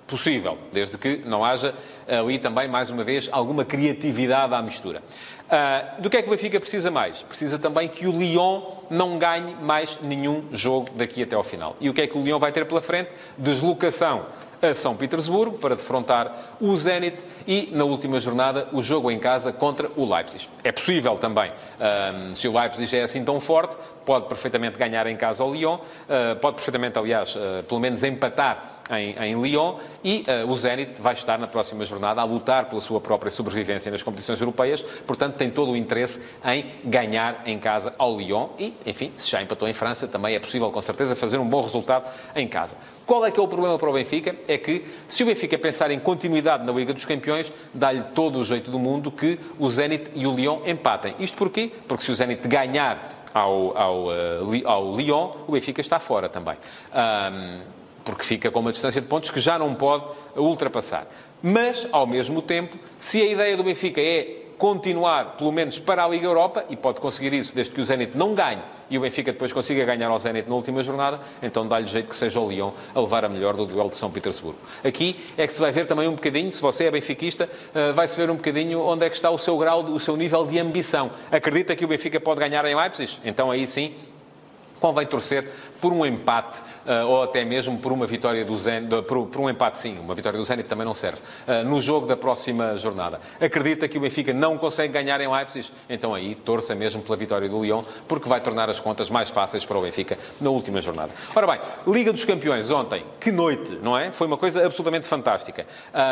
Possível, 0.07 0.57
desde 0.73 0.97
que 0.97 1.19
não 1.25 1.45
haja 1.45 1.75
ali 2.07 2.39
também, 2.39 2.69
mais 2.69 2.91
uma 2.91 3.03
vez, 3.03 3.29
alguma 3.33 3.65
criatividade 3.65 4.55
à 4.55 4.63
mistura. 4.63 5.03
Uh, 5.47 6.03
do 6.03 6.11
que 6.11 6.17
é 6.17 6.23
que 6.23 6.29
o 6.29 6.31
Benfica 6.31 6.59
precisa 6.61 6.91
mais? 6.91 7.23
Precisa 7.23 7.59
também 7.59 7.89
que 7.89 8.07
o 8.07 8.13
Lyon 8.13 8.63
não 8.91 9.19
ganhe 9.19 9.55
mais 9.55 9.99
nenhum 10.01 10.45
jogo 10.53 10.91
daqui 10.97 11.23
até 11.23 11.37
ao 11.37 11.45
final. 11.45 11.77
E 11.81 11.89
o 11.89 11.95
que 11.95 12.03
é 12.03 12.07
que 12.07 12.17
o 12.17 12.23
Lyon 12.23 12.39
vai 12.39 12.53
ter 12.53 12.67
pela 12.67 12.81
frente? 12.81 13.11
Deslocação 13.39 14.27
a 14.71 14.75
São 14.75 14.97
Petersburgo 14.97 15.59
para 15.59 15.75
defrontar 15.75 16.57
o 16.61 16.77
Zenit 16.77 17.17
e, 17.47 17.71
na 17.73 17.85
última 17.85 18.19
jornada, 18.21 18.69
o 18.73 18.83
jogo 18.83 19.11
em 19.11 19.19
casa 19.19 19.53
contra 19.53 19.91
o 19.97 20.05
Leipzig. 20.05 20.49
É 20.65 20.73
possível 20.73 21.17
também, 21.17 21.51
um, 21.51 22.35
se 22.35 22.49
o 22.49 22.59
Leipzig 22.59 22.97
é 22.97 23.03
assim 23.03 23.25
tão 23.25 23.41
forte, 23.41 23.77
pode 24.05 24.27
perfeitamente 24.29 24.79
ganhar 24.79 25.07
em 25.07 25.17
casa 25.17 25.43
ao 25.43 25.53
Lyon, 25.53 25.77
uh, 25.77 26.37
pode 26.41 26.57
perfeitamente, 26.57 26.99
aliás, 26.99 27.35
uh, 27.35 27.63
pelo 27.65 27.81
menos 27.81 28.03
empatar 28.03 28.76
em, 28.91 29.15
em 29.19 29.41
Lyon 29.41 29.79
e 30.03 30.25
uh, 30.29 30.51
o 30.51 30.57
Zenit 30.57 31.01
vai 31.01 31.15
estar 31.15 31.39
na 31.39 31.47
próxima 31.47 31.85
jornada 31.85 32.21
a 32.21 32.25
lutar 32.25 32.69
pela 32.69 32.81
sua 32.81 33.01
própria 33.01 33.31
sobrevivência 33.31 33.91
nas 33.91 34.03
competições 34.03 34.41
europeias, 34.41 34.81
portanto 35.07 35.37
tem 35.37 35.51
todo 35.51 35.73
o 35.73 35.77
interesse 35.77 36.21
em 36.45 36.67
ganhar 36.85 37.43
em 37.47 37.59
casa 37.59 37.95
ao 37.99 38.17
Lyon 38.17 38.49
e, 38.59 38.75
enfim, 38.87 39.13
se 39.17 39.31
já 39.31 39.43
empatou 39.43 39.69
em 39.69 39.75
França, 39.75 40.07
também 40.07 40.35
é 40.35 40.39
possível 40.39 40.71
com 40.71 40.81
certeza 40.81 41.17
fazer 41.17 41.39
um 41.39 41.49
bom 41.49 41.63
resultado 41.63 42.09
em 42.35 42.47
casa. 42.47 42.77
Qual 43.05 43.25
é 43.25 43.31
que 43.31 43.39
é 43.39 43.43
o 43.43 43.49
problema 43.49 43.79
para 43.79 43.89
o 43.89 43.93
Benfica? 43.93 44.35
É 44.49 44.59
que 44.59 44.85
se 45.09 45.23
o 45.23 45.27
Benfica 45.27 45.57
pensar 45.59 45.91
em 45.91 45.99
continuidade 45.99 46.65
na 46.65 46.73
Liga 46.73 46.93
dos 46.93 47.05
Campeões, 47.05 47.53
dá-lhe 47.73 48.03
todo 48.15 48.39
o 48.39 48.45
jeito 48.45 48.71
do 48.71 48.79
mundo 48.79 49.11
que 49.11 49.39
o 49.59 49.71
Zenit 49.71 50.11
e 50.15 50.27
o 50.27 50.35
Lyon 50.35 50.61
empatem. 50.67 51.15
Isto 51.19 51.37
porquê? 51.37 51.71
Porque 51.87 52.05
se 52.05 52.11
o 52.11 52.15
Zenit 52.15 52.47
ganhar 52.49 53.25
ao, 53.33 53.77
ao, 53.77 54.07
uh, 54.07 54.63
ao 54.65 54.97
Lyon, 54.97 55.31
o 55.47 55.53
Benfica 55.53 55.81
está 55.81 55.99
fora 55.99 56.29
também. 56.29 56.57
Um, 56.93 57.86
porque 58.07 58.23
fica 58.23 58.51
com 58.51 58.61
uma 58.61 58.73
distância 58.73 59.01
de 59.01 59.09
pontos 59.09 59.31
que 59.31 59.41
já 59.41 59.59
não 59.59 59.75
pode 59.75 60.05
ultrapassar. 60.37 61.07
Mas, 61.43 61.87
ao 61.91 62.07
mesmo 62.07 62.41
tempo, 62.41 62.79
se 62.99 63.21
a 63.21 63.27
ideia 63.27 63.57
do 63.57 63.65
Benfica 63.65 64.01
é 64.01 64.45
continuar, 64.57 65.37
pelo 65.37 65.53
menos 65.53 65.79
para 65.79 66.05
a 66.05 66.09
Liga 66.09 66.25
Europa, 66.27 66.65
e 66.71 66.77
pode 66.77 67.01
conseguir 67.01 67.35
isso 67.35 67.55
desde 67.55 67.75
que 67.75 67.81
o 67.81 67.85
Zenit 67.85 68.17
não 68.17 68.35
ganhe 68.35 68.63
e 68.89 68.97
o 68.97 69.01
Benfica 69.01 69.33
depois 69.33 69.53
consiga 69.53 69.85
ganhar 69.85 70.09
ao 70.09 70.19
Zenit 70.19 70.49
na 70.49 70.55
última 70.55 70.83
jornada, 70.83 71.21
então 71.43 71.67
dá-lhe 71.67 71.89
jeito 71.89 72.09
que 72.09 72.17
seja 72.17 72.41
o 72.41 72.49
Lyon 72.49 72.71
a 72.95 73.01
levar 73.01 73.25
a 73.25 73.29
melhor 73.29 73.57
do 73.57 73.67
duelo 73.67 73.91
de 73.91 73.97
São 73.97 74.11
Petersburgo. 74.11 74.59
Aqui 74.85 75.17
é 75.37 75.47
que 75.47 75.53
se 75.53 75.61
vai 75.61 75.73
ver 75.73 75.87
também 75.87 76.09
um 76.09 76.15
bocadinho, 76.15 76.51
se 76.53 76.63
você 76.63 76.85
é 76.85 76.91
benfiquista, 76.91 77.51
eh, 77.75 77.93
vai-se 77.93 78.17
ver 78.17 78.31
um 78.31 78.37
bocadinho 78.37 78.81
onde 78.81 79.05
é 79.05 79.11
que 79.11 79.17
está 79.17 79.29
o 79.29 79.39
seu 79.39 79.59
grau, 79.59 79.83
o 79.83 79.99
seu 79.99 80.17
nível 80.17 80.47
de 80.47 80.59
ambição. 80.59 81.11
Acredita 81.31 81.75
que 81.75 81.85
o 81.85 81.89
Benfica 81.89 82.21
pode 82.21 82.39
ganhar 82.39 82.65
em 82.65 82.77
Leipzig? 82.77 83.19
Então 83.25 83.51
aí 83.51 83.67
sim 83.67 83.93
convém 84.81 85.07
torcer 85.07 85.49
por 85.81 85.93
um 85.93 86.05
empate 86.05 86.61
ou 87.07 87.23
até 87.23 87.45
mesmo 87.45 87.79
por 87.79 87.93
uma 87.93 88.07
vitória 88.07 88.45
do 88.45 88.57
Zenit, 88.57 89.03
por, 89.03 89.27
por, 89.27 89.41
um 89.41 89.51
empate 89.51 89.81
sim, 89.81 89.99
uma 89.99 90.15
vitória 90.15 90.39
do 90.39 90.45
Zenit 90.45 90.69
também 90.69 90.87
não 90.87 90.95
serve, 90.95 91.19
uh, 91.47 91.69
no 91.69 91.81
jogo 91.81 92.07
da 92.07 92.17
próxima 92.17 92.77
jornada. 92.77 93.21
Acredita 93.41 93.89
que 93.89 93.99
o 93.99 94.01
Benfica 94.01 94.33
não 94.33 94.57
consegue 94.59 94.93
ganhar 94.93 95.21
em 95.21 95.29
Leipzig? 95.29 95.71
Então 95.89 96.15
aí 96.15 96.35
torça 96.35 96.75
mesmo 96.75 97.03
pela 97.03 97.17
vitória 97.17 97.49
do 97.49 97.63
Lyon, 97.63 97.83
porque 98.07 98.29
vai 98.29 98.41
tornar 98.41 98.71
as 98.71 98.81
contas 98.81 99.11
mais 99.11 99.31
fáceis 99.31 99.65
para 99.65 99.79
o 99.79 99.83
Benfica 99.83 100.19
na 100.41 100.51
última 100.51 100.81
jornada. 100.81 101.13
Ora 101.35 101.47
bem, 101.47 101.61
Liga 101.87 102.13
dos 102.13 102.25
Campeões 102.25 102.71
ontem, 102.71 103.05
que 103.21 103.31
noite, 103.33 103.79
não 103.83 103.99
é? 103.99 104.13
Foi 104.13 104.27
uma 104.27 104.37
coisa 104.37 104.65
absolutamente 104.65 105.07
fantástica. 105.07 105.67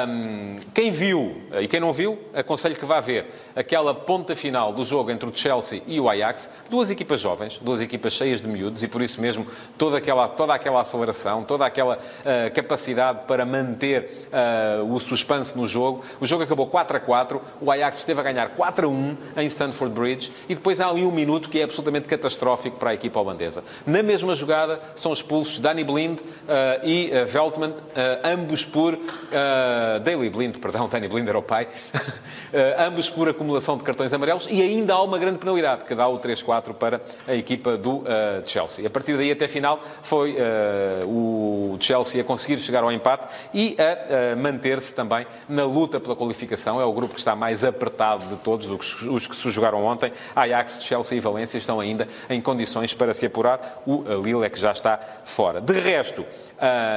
Um, 0.08 0.60
quem 0.74 0.90
viu 0.90 1.42
e 1.60 1.68
quem 1.68 1.80
não 1.80 1.92
viu, 1.92 2.18
aconselho 2.34 2.76
que 2.76 2.84
vá 2.84 3.00
ver 3.00 3.26
aquela 3.54 3.94
ponta 3.94 4.34
final 4.34 4.72
do 4.72 4.84
jogo 4.84 5.10
entre 5.10 5.28
o 5.28 5.36
Chelsea 5.36 5.82
e 5.86 6.00
o 6.00 6.08
Ajax, 6.08 6.50
duas 6.68 6.90
equipas 6.90 7.20
jovens, 7.20 7.58
duas 7.62 7.80
equipas 7.80 8.12
cheias 8.12 8.40
de 8.40 8.48
miúdos 8.48 8.82
e 8.82 8.88
por 8.88 9.02
isso 9.02 9.20
mesmo 9.20 9.46
toda 9.78 9.98
aquela, 9.98 10.28
toda 10.28 10.54
aquela 10.54 10.63
aceleração, 10.72 11.44
toda 11.44 11.66
aquela 11.66 11.96
uh, 11.96 12.54
capacidade 12.54 13.20
para 13.26 13.44
manter 13.44 14.28
uh, 14.80 14.92
o 14.92 15.00
suspense 15.00 15.56
no 15.56 15.66
jogo. 15.66 16.04
O 16.20 16.26
jogo 16.26 16.42
acabou 16.42 16.66
4 16.66 16.96
a 16.96 17.00
4, 17.00 17.40
o 17.60 17.70
Ajax 17.70 17.98
esteve 17.98 18.20
a 18.20 18.22
ganhar 18.22 18.50
4 18.50 18.86
a 18.86 18.90
1 18.90 19.16
em 19.38 19.46
Stanford 19.46 19.94
Bridge 19.94 20.32
e 20.48 20.54
depois 20.54 20.80
há 20.80 20.88
ali 20.88 21.04
um 21.04 21.10
minuto 21.10 21.48
que 21.48 21.60
é 21.60 21.64
absolutamente 21.64 22.06
catastrófico 22.06 22.78
para 22.78 22.90
a 22.90 22.94
equipa 22.94 23.20
holandesa. 23.20 23.64
Na 23.86 24.02
mesma 24.02 24.34
jogada 24.34 24.80
são 24.96 25.12
expulsos 25.12 25.58
Danny 25.58 25.84
Blind 25.84 26.20
uh, 26.20 26.24
e 26.82 27.10
Veltman, 27.26 27.74
ambos 28.24 28.64
por... 28.64 28.98
Daily 30.02 30.30
Blind, 30.30 30.56
perdão, 30.58 30.88
Danny 30.88 31.08
Blind 31.08 31.28
era 31.28 31.38
o 31.38 31.42
pai. 31.42 31.68
ambos 32.78 33.08
por 33.08 33.28
acumulação 33.28 33.76
de 33.76 33.84
cartões 33.84 34.12
amarelos 34.12 34.46
e 34.50 34.60
ainda 34.62 34.94
há 34.94 35.02
uma 35.02 35.18
grande 35.18 35.38
penalidade 35.38 35.84
que 35.84 35.94
dá 35.94 36.06
o 36.08 36.18
3-4 36.18 36.74
para 36.74 37.00
a 37.26 37.34
equipa 37.34 37.76
do 37.76 38.04
Chelsea. 38.46 38.86
A 38.86 38.90
partir 38.90 39.16
daí 39.16 39.32
até 39.32 39.48
final 39.48 39.80
foi 40.02 40.32
uh, 40.32 40.36
o 41.06 41.76
Chelsea 41.80 42.20
a 42.20 42.24
conseguir 42.24 42.58
chegar 42.58 42.82
ao 42.82 42.92
empate 42.92 43.26
e 43.52 43.76
a 43.78 44.34
uh, 44.34 44.38
manter-se 44.38 44.94
também 44.94 45.26
na 45.48 45.64
luta 45.64 46.00
pela 46.00 46.16
qualificação. 46.16 46.80
É 46.80 46.84
o 46.84 46.92
grupo 46.92 47.14
que 47.14 47.20
está 47.20 47.34
mais 47.34 47.64
apertado 47.64 48.26
de 48.26 48.36
todos, 48.36 48.66
os 49.02 49.26
que 49.26 49.36
se 49.36 49.50
jogaram 49.50 49.84
ontem. 49.84 50.12
Ajax, 50.34 50.82
Chelsea 50.82 51.18
e 51.18 51.20
Valência 51.20 51.58
estão 51.58 51.80
ainda 51.80 52.08
em 52.28 52.40
condições 52.40 52.94
para 52.94 53.14
se 53.14 53.26
apurar. 53.26 53.82
O 53.86 54.04
eh, 54.06 54.14
Lille 54.16 54.44
é 54.44 54.50
que 54.50 54.58
já 54.58 54.72
está 54.72 54.98
fora. 55.24 55.60
De 55.60 55.72
resto, 55.72 56.24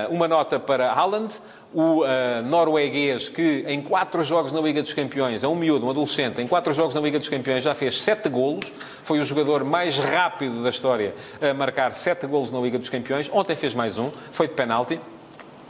uma 0.10 0.28
nota 0.28 0.60
para 0.60 0.92
Haaland 0.92 1.34
o 1.74 2.04
uh, 2.04 2.42
norueguês 2.46 3.30
que 3.30 3.64
em 3.68 3.82
quatro 3.82 4.24
jogos 4.24 4.52
na 4.52 4.62
Liga 4.62 4.82
dos 4.82 4.94
Campeões, 4.94 5.44
é 5.44 5.48
um 5.48 5.56
miúdo, 5.56 5.86
um 5.86 5.90
adolescente, 5.90 6.42
em 6.42 6.48
quatro 6.48 6.74
jogos 6.74 6.94
na 6.94 7.02
Liga 7.02 7.20
dos 7.20 7.30
Campeões 7.30 7.64
já 7.64 7.76
fez 7.76 8.00
sete 8.00 8.30
golos, 8.30 8.72
foi 9.04 9.20
o 9.20 9.26
jogador 9.26 9.64
mais 9.64 9.98
rápido 9.98 10.64
da 10.64 10.70
história 10.70 11.14
a 11.42 11.54
marcar 11.54 11.94
sete 11.96 12.26
golos 12.26 12.52
na 12.52 12.60
Liga 12.60 12.80
dos 12.80 12.90
Campeões. 12.90 13.30
Ontem 13.32 13.56
fez 13.56 13.74
mais 13.74 14.00
um, 14.00 14.12
foi 14.32 14.48
de 14.48 14.54
penalti 14.54 15.00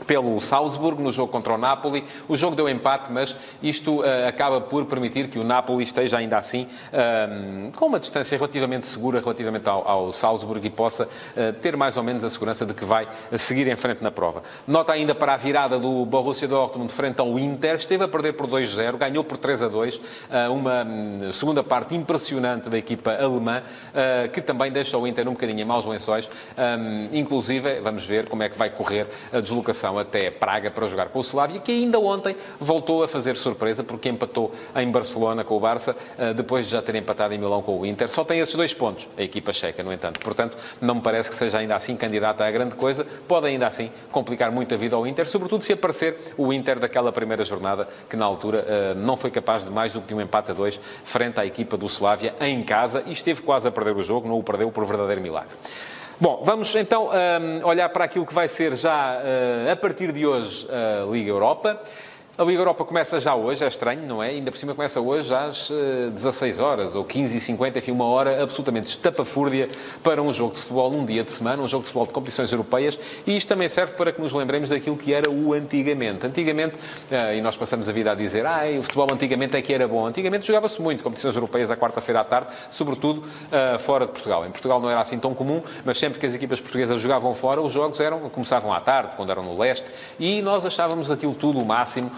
pelo 0.06 0.40
Salzburg 0.40 1.02
no 1.02 1.12
jogo 1.12 1.30
contra 1.30 1.54
o 1.54 1.58
Napoli. 1.58 2.04
O 2.28 2.36
jogo 2.36 2.56
deu 2.56 2.68
empate, 2.68 3.10
mas 3.12 3.36
isto 3.62 4.00
uh, 4.00 4.26
acaba 4.26 4.60
por 4.60 4.84
permitir 4.86 5.28
que 5.28 5.38
o 5.38 5.44
Napoli 5.44 5.84
esteja 5.84 6.18
ainda 6.18 6.38
assim 6.38 6.66
uh, 6.92 7.72
com 7.76 7.86
uma 7.86 8.00
distância 8.00 8.36
relativamente 8.36 8.86
segura 8.86 9.20
relativamente 9.20 9.68
ao, 9.68 9.86
ao 9.86 10.12
Salzburg 10.12 10.66
e 10.66 10.70
possa 10.70 11.04
uh, 11.04 11.52
ter 11.60 11.76
mais 11.76 11.96
ou 11.96 12.02
menos 12.02 12.24
a 12.24 12.30
segurança 12.30 12.64
de 12.64 12.74
que 12.74 12.84
vai 12.84 13.08
seguir 13.36 13.68
em 13.68 13.76
frente 13.76 14.02
na 14.02 14.10
prova. 14.10 14.42
Nota 14.66 14.92
ainda 14.92 15.14
para 15.14 15.34
a 15.34 15.36
virada 15.36 15.78
do 15.78 16.04
Borussia 16.04 16.48
Dortmund 16.48 16.92
frente 16.92 17.20
ao 17.20 17.38
Inter. 17.38 17.76
Esteve 17.76 18.04
a 18.04 18.08
perder 18.08 18.32
por 18.34 18.46
2-0, 18.46 18.96
ganhou 18.96 19.24
por 19.24 19.38
3-2. 19.38 20.00
uma 20.50 20.84
um, 20.84 21.32
segunda 21.32 21.62
parte 21.62 21.94
impressionante 21.94 22.68
da 22.68 22.78
equipa 22.78 23.12
alemã, 23.12 23.62
que 24.32 24.40
também 24.40 24.70
deixa 24.70 24.96
o 24.96 25.06
Inter 25.06 25.28
um 25.28 25.32
bocadinho 25.32 25.60
em 25.60 25.64
maus 25.64 25.84
lençóis. 25.84 26.28
Um, 26.56 27.16
inclusive, 27.16 27.80
vamos 27.80 28.06
ver 28.06 28.28
como 28.28 28.42
é 28.42 28.48
que 28.48 28.58
vai 28.58 28.70
correr 28.70 29.06
a 29.32 29.40
deslocação 29.40 29.87
até 29.96 30.28
Praga 30.28 30.72
para 30.72 30.88
jogar 30.88 31.10
com 31.10 31.20
o 31.20 31.22
Slavia, 31.22 31.60
que 31.60 31.70
ainda 31.70 32.00
ontem 32.00 32.34
voltou 32.58 33.04
a 33.04 33.08
fazer 33.08 33.36
surpresa 33.36 33.84
porque 33.84 34.08
empatou 34.08 34.52
em 34.74 34.90
Barcelona 34.90 35.44
com 35.44 35.56
o 35.56 35.60
Barça, 35.60 35.96
eh, 36.18 36.34
depois 36.34 36.66
de 36.66 36.72
já 36.72 36.82
ter 36.82 36.96
empatado 36.96 37.32
em 37.32 37.38
Milão 37.38 37.62
com 37.62 37.78
o 37.78 37.86
Inter. 37.86 38.08
Só 38.08 38.24
tem 38.24 38.40
esses 38.40 38.54
dois 38.56 38.74
pontos, 38.74 39.06
a 39.16 39.22
equipa 39.22 39.52
checa, 39.52 39.84
no 39.84 39.92
entanto. 39.92 40.18
Portanto, 40.18 40.56
não 40.80 40.96
me 40.96 41.00
parece 41.00 41.30
que 41.30 41.36
seja 41.36 41.58
ainda 41.58 41.76
assim 41.76 41.96
candidata 41.96 42.44
a 42.44 42.50
grande 42.50 42.74
coisa. 42.74 43.06
Pode 43.28 43.46
ainda 43.46 43.68
assim 43.68 43.92
complicar 44.10 44.50
muito 44.50 44.74
a 44.74 44.76
vida 44.76 44.96
ao 44.96 45.06
Inter, 45.06 45.26
sobretudo 45.26 45.62
se 45.62 45.72
aparecer 45.72 46.34
o 46.36 46.52
Inter 46.52 46.80
daquela 46.80 47.12
primeira 47.12 47.44
jornada, 47.44 47.86
que 48.10 48.16
na 48.16 48.24
altura 48.24 48.64
eh, 48.66 48.94
não 48.94 49.16
foi 49.16 49.30
capaz 49.30 49.64
de 49.64 49.70
mais 49.70 49.92
do 49.92 50.00
que 50.00 50.12
um 50.12 50.20
empate 50.20 50.50
a 50.50 50.54
dois 50.54 50.80
frente 51.04 51.38
à 51.38 51.46
equipa 51.46 51.76
do 51.76 51.86
Slavia 51.86 52.34
em 52.40 52.62
casa 52.64 53.04
e 53.06 53.12
esteve 53.12 53.42
quase 53.42 53.68
a 53.68 53.70
perder 53.70 53.96
o 53.96 54.02
jogo, 54.02 54.26
não 54.26 54.38
o 54.38 54.42
perdeu 54.42 54.70
por 54.72 54.84
verdadeiro 54.84 55.20
milagre. 55.20 55.54
Bom, 56.20 56.42
vamos 56.44 56.74
então 56.74 57.10
um, 57.10 57.64
olhar 57.64 57.88
para 57.90 58.04
aquilo 58.04 58.26
que 58.26 58.34
vai 58.34 58.48
ser 58.48 58.74
já, 58.74 59.18
uh, 59.18 59.70
a 59.70 59.76
partir 59.76 60.10
de 60.10 60.26
hoje, 60.26 60.66
a 60.68 61.08
Liga 61.08 61.30
Europa. 61.30 61.80
A 62.38 62.44
Liga 62.44 62.60
Europa 62.60 62.84
começa 62.84 63.18
já 63.18 63.34
hoje, 63.34 63.64
é 63.64 63.66
estranho, 63.66 64.06
não 64.06 64.22
é? 64.22 64.28
Ainda 64.28 64.52
por 64.52 64.58
cima 64.58 64.72
começa 64.72 65.00
hoje 65.00 65.34
às 65.34 65.72
16 66.14 66.56
eh, 66.56 66.62
horas, 66.62 66.94
ou 66.94 67.04
15h50, 67.04 67.78
enfim, 67.78 67.90
uma 67.90 68.04
hora 68.04 68.40
absolutamente 68.40 68.86
estapafúrdia 68.86 69.68
para 70.04 70.22
um 70.22 70.32
jogo 70.32 70.54
de 70.54 70.60
futebol 70.60 70.88
num 70.88 71.04
dia 71.04 71.24
de 71.24 71.32
semana, 71.32 71.60
um 71.60 71.66
jogo 71.66 71.82
de 71.82 71.88
futebol 71.88 72.06
de 72.06 72.12
competições 72.12 72.52
europeias, 72.52 72.96
e 73.26 73.36
isto 73.36 73.48
também 73.48 73.68
serve 73.68 73.94
para 73.94 74.12
que 74.12 74.20
nos 74.20 74.32
lembremos 74.32 74.68
daquilo 74.68 74.96
que 74.96 75.12
era 75.12 75.28
o 75.28 75.52
antigamente. 75.52 76.24
Antigamente, 76.24 76.76
eh, 77.10 77.38
e 77.38 77.40
nós 77.40 77.56
passamos 77.56 77.88
a 77.88 77.92
vida 77.92 78.12
a 78.12 78.14
dizer, 78.14 78.46
ah, 78.46 78.62
o 78.78 78.84
futebol 78.84 79.08
antigamente 79.12 79.56
é 79.56 79.60
que 79.60 79.74
era 79.74 79.88
bom. 79.88 80.06
Antigamente 80.06 80.46
jogava-se 80.46 80.80
muito 80.80 81.02
competições 81.02 81.34
europeias 81.34 81.72
à 81.72 81.76
quarta-feira 81.76 82.20
à 82.20 82.24
tarde, 82.24 82.52
sobretudo 82.70 83.24
eh, 83.50 83.78
fora 83.78 84.06
de 84.06 84.12
Portugal. 84.12 84.46
Em 84.46 84.52
Portugal 84.52 84.80
não 84.80 84.88
era 84.88 85.00
assim 85.00 85.18
tão 85.18 85.34
comum, 85.34 85.60
mas 85.84 85.98
sempre 85.98 86.20
que 86.20 86.26
as 86.26 86.36
equipas 86.36 86.60
portuguesas 86.60 87.02
jogavam 87.02 87.34
fora, 87.34 87.60
os 87.60 87.72
jogos 87.72 87.98
eram, 87.98 88.20
começavam 88.30 88.72
à 88.72 88.80
tarde, 88.80 89.16
quando 89.16 89.30
eram 89.30 89.42
no 89.42 89.58
leste, 89.58 89.88
e 90.20 90.40
nós 90.40 90.64
achávamos 90.64 91.10
aquilo 91.10 91.34
tudo 91.34 91.58
o 91.58 91.66
máximo, 91.66 92.12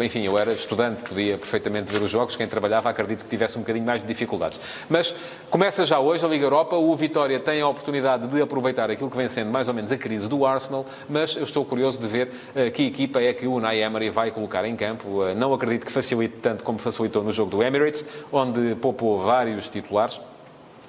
enfim, 0.00 0.22
eu 0.24 0.38
era 0.38 0.52
estudante, 0.52 1.02
podia 1.02 1.38
perfeitamente 1.38 1.92
ver 1.92 2.02
os 2.02 2.10
jogos. 2.10 2.36
Quem 2.36 2.46
trabalhava, 2.46 2.88
acredito 2.90 3.24
que 3.24 3.30
tivesse 3.30 3.56
um 3.56 3.60
bocadinho 3.60 3.84
mais 3.84 4.02
de 4.02 4.06
dificuldades. 4.06 4.58
Mas 4.88 5.14
começa 5.50 5.84
já 5.84 5.98
hoje 5.98 6.24
a 6.24 6.28
Liga 6.28 6.44
Europa. 6.44 6.76
O 6.76 6.94
Vitória 6.96 7.38
tem 7.40 7.60
a 7.60 7.68
oportunidade 7.68 8.26
de 8.26 8.40
aproveitar 8.42 8.90
aquilo 8.90 9.10
que 9.10 9.16
vem 9.16 9.28
sendo 9.28 9.50
mais 9.50 9.68
ou 9.68 9.74
menos 9.74 9.90
a 9.92 9.96
crise 9.96 10.28
do 10.28 10.44
Arsenal. 10.44 10.86
Mas 11.08 11.36
eu 11.36 11.44
estou 11.44 11.64
curioso 11.64 11.98
de 11.98 12.06
ver 12.06 12.28
uh, 12.28 12.70
que 12.70 12.86
equipa 12.86 13.20
é 13.20 13.32
que 13.32 13.46
o 13.46 13.54
Unai 13.54 13.82
Emery 13.82 14.10
vai 14.10 14.30
colocar 14.30 14.64
em 14.64 14.76
campo. 14.76 15.22
Uh, 15.22 15.34
não 15.34 15.52
acredito 15.54 15.86
que 15.86 15.92
facilite 15.92 16.38
tanto 16.38 16.64
como 16.64 16.78
facilitou 16.78 17.22
no 17.22 17.32
jogo 17.32 17.50
do 17.50 17.62
Emirates, 17.62 18.04
onde 18.32 18.74
poupou 18.76 19.22
vários 19.22 19.68
titulares 19.68 20.20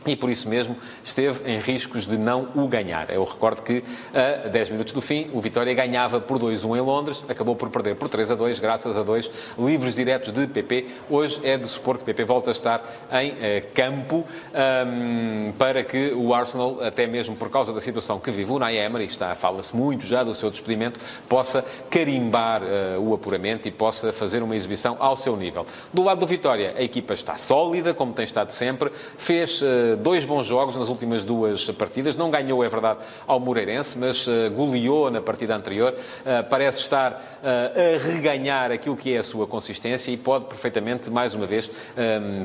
e 0.06 0.16
por 0.16 0.30
isso 0.30 0.48
mesmo 0.50 0.76
esteve 1.04 1.50
em 1.50 1.60
riscos 1.60 2.06
de 2.06 2.18
não 2.18 2.50
o 2.56 2.68
ganhar. 2.68 3.10
Eu 3.10 3.24
recordo 3.24 3.62
que 3.62 3.84
a 4.14 4.48
10 4.48 4.72
minutos 4.72 4.94
do 4.94 5.02
fim 5.02 5.30
o 5.34 5.42
Vitória 5.42 5.74
ganhava 5.74 6.20
por 6.20 6.40
2-1 6.40 6.78
em 6.78 6.82
Londres, 6.82 7.24
acabou 7.28 7.56
por 7.56 7.70
perder 7.70 7.96
por 7.96 8.10
3-2 8.10 8.60
graças 8.60 8.98
a 8.98 9.04
dois 9.04 9.30
livros 9.58 9.96
diretos 9.96 10.34
de 10.34 10.48
PP. 10.48 10.88
Hoje 11.10 11.40
é 11.44 11.58
de 11.58 11.68
supor 11.68 11.98
que 11.98 12.06
PP 12.06 12.24
volta 12.26 12.50
a 12.50 12.54
estar 12.54 12.84
em 13.12 13.32
uh, 13.32 13.74
campo 13.74 14.26
um, 14.54 15.52
para 15.58 15.84
que 15.84 16.12
o 16.14 16.34
Arsenal, 16.34 16.82
até 16.82 17.08
mesmo 17.08 17.36
por 17.36 17.50
causa 17.50 17.74
da 17.74 17.82
situação 17.82 18.20
que 18.20 18.32
vive 18.32 18.52
o 18.52 18.56
Unai 18.56 18.78
está, 19.04 19.36
fala-se 19.36 19.76
muito 19.76 20.06
já 20.06 20.24
do 20.24 20.36
seu 20.36 20.50
despedimento, 20.50 21.00
possa 21.28 21.64
carimbar 21.90 22.62
uh, 22.64 23.00
o 23.00 23.14
apuramento 23.14 23.68
e 23.68 23.72
possa 23.72 24.12
fazer 24.12 24.44
uma 24.44 24.56
exibição 24.56 24.98
ao 25.00 25.18
seu 25.18 25.36
nível. 25.36 25.66
Do 25.94 26.04
lado 26.04 26.20
do 26.20 26.28
Vitória, 26.28 26.74
a 26.78 26.82
equipa 26.82 27.14
está 27.14 27.38
sólida, 27.38 27.94
como 27.94 28.14
tem 28.14 28.26
estado 28.26 28.52
sempre, 28.52 28.92
fez 29.18 29.62
uh, 29.62 29.93
dois 29.98 30.26
bons 30.26 30.46
jogos 30.46 30.76
nas 30.78 30.90
últimas 30.90 31.26
duas 31.26 31.70
partidas. 31.72 32.16
Não 32.16 32.32
ganhou, 32.32 32.64
é 32.64 32.70
verdade, 32.70 33.00
ao 33.28 33.40
Moreirense, 33.40 33.98
mas 33.98 34.28
uh, 34.28 34.50
goleou 34.56 35.10
na 35.12 35.22
partida 35.22 35.56
anterior. 35.56 35.94
Uh, 35.94 36.50
parece 36.50 36.80
estar 36.80 37.12
uh, 37.12 37.16
a 37.46 37.98
reganhar 37.98 38.72
aquilo 38.72 38.96
que 38.96 39.14
é 39.14 39.20
a 39.20 39.24
sua 39.24 39.48
consistência 39.48 40.12
e 40.12 40.18
pode 40.18 40.46
perfeitamente, 40.46 41.10
mais 41.10 41.34
uma 41.34 41.46
vez, 41.46 41.70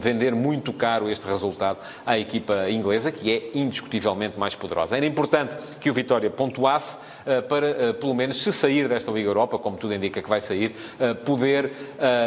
vender 0.00 0.34
muito 0.34 0.72
caro 0.72 1.08
este 1.08 1.26
resultado 1.26 1.78
à 2.04 2.18
equipa 2.18 2.68
inglesa, 2.70 3.10
que 3.10 3.30
é 3.30 3.50
indiscutivelmente 3.54 4.38
mais 4.38 4.54
poderosa. 4.54 4.96
Era 4.96 5.06
importante 5.06 5.56
que 5.80 5.90
o 5.90 5.92
Vitória 5.92 6.30
pontuasse 6.30 6.96
para, 7.48 7.94
pelo 7.94 8.14
menos, 8.14 8.42
se 8.42 8.52
sair 8.52 8.88
desta 8.88 9.10
Liga 9.10 9.28
Europa, 9.28 9.58
como 9.58 9.76
tudo 9.76 9.94
indica 9.94 10.22
que 10.22 10.28
vai 10.28 10.40
sair, 10.40 10.74
poder 11.24 11.72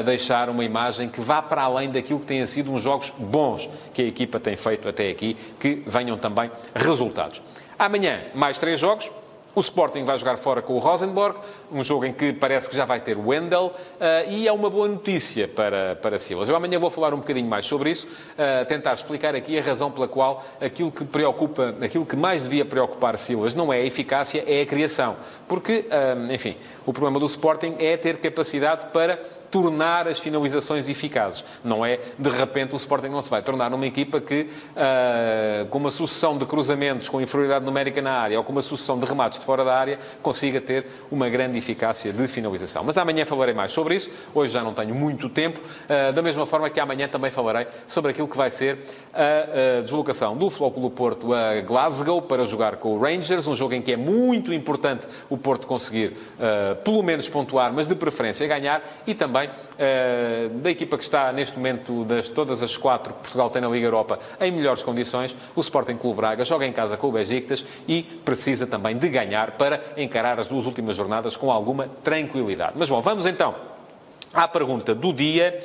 deixar 0.05 0.49
uma 0.49 0.63
imagem 0.63 1.09
que 1.09 1.21
vá 1.21 1.41
para 1.41 1.63
além 1.63 1.91
daquilo 1.91 2.19
que 2.19 2.25
tenha 2.25 2.47
sido 2.47 2.71
uns 2.71 2.83
jogos 2.83 3.11
bons 3.17 3.69
que 3.93 4.01
a 4.01 4.05
equipa 4.05 4.39
tem 4.39 4.55
feito 4.55 4.87
até 4.87 5.10
aqui, 5.11 5.35
que 5.59 5.83
venham 5.85 6.17
também 6.17 6.49
resultados. 6.73 7.41
Amanhã, 7.77 8.21
mais 8.33 8.57
três 8.57 8.79
jogos. 8.79 9.11
O 9.53 9.59
Sporting 9.59 10.05
vai 10.05 10.17
jogar 10.17 10.37
fora 10.37 10.61
com 10.61 10.73
o 10.75 10.79
Rosenborg, 10.79 11.37
um 11.69 11.83
jogo 11.83 12.05
em 12.05 12.13
que 12.13 12.31
parece 12.31 12.69
que 12.69 12.75
já 12.75 12.85
vai 12.85 13.01
ter 13.01 13.17
Wendel, 13.17 13.65
uh, 13.65 14.29
e 14.29 14.47
é 14.47 14.51
uma 14.51 14.69
boa 14.69 14.87
notícia 14.87 15.45
para, 15.45 15.93
para 15.97 16.17
Silas. 16.17 16.47
Eu 16.47 16.55
amanhã 16.55 16.79
vou 16.79 16.89
falar 16.89 17.13
um 17.13 17.17
bocadinho 17.17 17.49
mais 17.49 17.65
sobre 17.65 17.91
isso, 17.91 18.07
uh, 18.07 18.65
tentar 18.65 18.93
explicar 18.93 19.35
aqui 19.35 19.59
a 19.59 19.61
razão 19.61 19.91
pela 19.91 20.07
qual 20.07 20.41
aquilo 20.61 20.89
que 20.89 21.03
preocupa, 21.03 21.75
aquilo 21.81 22.05
que 22.05 22.15
mais 22.15 22.43
devia 22.43 22.63
preocupar 22.63 23.17
Silas 23.17 23.53
não 23.53 23.73
é 23.73 23.79
a 23.79 23.85
eficácia, 23.85 24.41
é 24.47 24.61
a 24.61 24.65
criação. 24.65 25.17
Porque, 25.49 25.85
uh, 25.89 26.33
enfim, 26.33 26.55
o 26.85 26.93
problema 26.93 27.19
do 27.19 27.25
Sporting 27.25 27.75
é 27.77 27.97
ter 27.97 28.21
capacidade 28.21 28.87
para 28.93 29.19
tornar 29.51 30.07
as 30.07 30.19
finalizações 30.19 30.87
eficazes. 30.87 31.43
Não 31.63 31.85
é, 31.85 31.99
de 32.17 32.29
repente, 32.29 32.73
o 32.73 32.77
Sporting 32.77 33.09
não 33.09 33.21
se 33.21 33.29
vai 33.29 33.41
tornar 33.41 33.69
numa 33.69 33.85
equipa 33.85 34.21
que, 34.21 34.41
uh, 34.41 35.65
com 35.67 35.77
uma 35.77 35.91
sucessão 35.91 36.37
de 36.37 36.45
cruzamentos 36.45 37.09
com 37.09 37.21
inferioridade 37.21 37.65
numérica 37.65 38.01
na 38.01 38.13
área 38.13 38.37
ou 38.37 38.43
com 38.43 38.51
uma 38.51 38.61
sucessão 38.61 38.97
de 38.97 39.05
remates 39.05 39.39
de 39.39 39.45
fora 39.45 39.63
da 39.63 39.75
área, 39.75 39.99
consiga 40.21 40.61
ter 40.61 40.85
uma 41.11 41.29
grande 41.29 41.57
eficácia 41.57 42.13
de 42.13 42.27
finalização. 42.27 42.83
Mas 42.83 42.97
amanhã 42.97 43.25
falarei 43.25 43.53
mais 43.53 43.71
sobre 43.71 43.95
isso. 43.95 44.09
Hoje 44.33 44.53
já 44.53 44.63
não 44.63 44.73
tenho 44.73 44.95
muito 44.95 45.29
tempo. 45.29 45.59
Uh, 45.59 46.13
da 46.13 46.21
mesma 46.21 46.45
forma 46.45 46.69
que 46.69 46.79
amanhã 46.79 47.07
também 47.07 47.31
falarei 47.31 47.67
sobre 47.87 48.11
aquilo 48.11 48.27
que 48.27 48.37
vai 48.37 48.49
ser 48.49 48.79
a, 49.13 49.79
a 49.79 49.81
deslocação 49.81 50.37
do 50.37 50.49
Clube 50.49 50.95
Porto 50.95 51.33
a 51.33 51.59
Glasgow 51.61 52.21
para 52.21 52.45
jogar 52.45 52.77
com 52.77 52.93
o 52.93 52.99
Rangers, 52.99 53.47
um 53.47 53.55
jogo 53.55 53.73
em 53.73 53.81
que 53.81 53.91
é 53.91 53.97
muito 53.97 54.53
importante 54.53 55.07
o 55.29 55.37
Porto 55.37 55.67
conseguir 55.67 56.13
uh, 56.37 56.75
pelo 56.83 57.03
menos 57.03 57.27
pontuar, 57.27 57.73
mas 57.73 57.87
de 57.87 57.95
preferência 57.95 58.47
ganhar, 58.47 58.81
e 59.05 59.13
também 59.13 59.40
uh, 59.47 60.49
da 60.59 60.69
equipa 60.69 60.97
que 60.97 61.03
está 61.03 61.31
neste 61.31 61.57
momento 61.57 62.03
das 62.05 62.29
todas 62.29 62.61
as 62.61 62.75
quatro 62.77 63.13
que 63.13 63.19
Portugal 63.21 63.49
tem 63.49 63.61
na 63.61 63.69
Liga 63.69 63.87
Europa 63.87 64.19
em 64.39 64.51
melhores 64.51 64.83
condições, 64.83 65.35
o 65.55 65.61
Sporting 65.61 65.97
Clube 65.97 66.17
Braga 66.17 66.43
joga 66.43 66.65
em 66.65 66.73
casa 66.73 66.97
com 66.97 67.07
o 67.07 67.11
Besiktas 67.11 67.65
e 67.87 68.03
precisa 68.03 68.67
também 68.67 68.97
de 68.97 69.09
ganhar 69.09 69.51
para 69.51 69.81
encarar 69.97 70.39
as 70.39 70.47
duas 70.47 70.65
últimas 70.65 70.95
jornadas 70.95 71.35
com 71.35 71.51
alguma 71.51 71.87
tranquilidade. 72.03 72.73
Mas 72.75 72.89
bom, 72.89 73.01
vamos 73.01 73.25
então 73.25 73.55
à 74.33 74.47
pergunta 74.47 74.93
do 74.93 75.13
dia. 75.13 75.59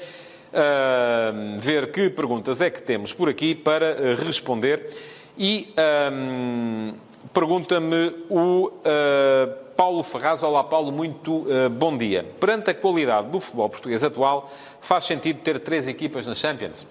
Uh, 0.47 1.59
ver 1.59 1.91
que 1.91 2.09
perguntas 2.09 2.63
é 2.63 2.71
que 2.71 2.81
temos 2.81 3.13
por 3.13 3.29
aqui 3.29 3.55
para 3.55 3.95
uh, 3.95 4.25
responder. 4.25 4.89
E 5.37 5.75
um, 6.13 6.95
pergunta-me 7.35 8.25
o 8.31 8.69
uh, 8.69 9.66
Paulo 9.77 10.03
Ferraz. 10.03 10.43
Olá, 10.43 10.65
Paulo, 10.65 10.91
muito 10.91 11.47
bom 11.79 11.97
dia. 11.97 12.25
Perante 12.41 12.71
a 12.71 12.75
qualidade 12.75 13.29
do 13.29 13.39
futebol 13.39 13.69
português 13.69 14.03
atual, 14.03 14.51
faz 14.81 15.05
sentido 15.05 15.41
ter 15.41 15.61
três 15.61 15.87
equipas 15.87 16.27
na 16.27 16.35
Champions? 16.35 16.87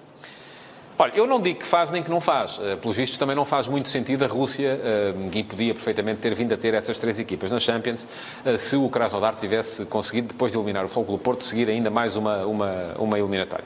Olha, 0.97 1.11
eu 1.13 1.27
não 1.27 1.41
digo 1.41 1.59
que 1.59 1.65
faz 1.65 1.91
nem 1.91 2.01
que 2.01 2.09
não 2.09 2.21
faz. 2.21 2.57
Uh, 2.57 2.77
pelos 2.77 2.95
vistos, 2.95 3.19
também 3.19 3.35
não 3.35 3.43
faz 3.43 3.67
muito 3.67 3.89
sentido 3.89 4.23
a 4.23 4.27
Rússia, 4.27 4.79
uh, 4.79 5.29
que 5.29 5.43
podia 5.43 5.73
perfeitamente 5.73 6.21
ter 6.21 6.33
vindo 6.33 6.53
a 6.53 6.57
ter 6.57 6.73
essas 6.73 6.97
três 6.97 7.19
equipas 7.19 7.51
na 7.51 7.59
Champions, 7.59 8.07
uh, 8.45 8.57
se 8.57 8.77
o 8.77 8.87
Krasnodar 8.89 9.35
tivesse 9.35 9.85
conseguido, 9.87 10.29
depois 10.29 10.53
de 10.53 10.57
eliminar 10.57 10.85
o 10.85 10.87
Fogo 10.87 11.11
do 11.11 11.17
Porto, 11.17 11.43
seguir 11.43 11.69
ainda 11.69 11.89
mais 11.89 12.15
uma, 12.15 12.45
uma, 12.45 12.93
uma 12.97 13.19
eliminatória. 13.19 13.65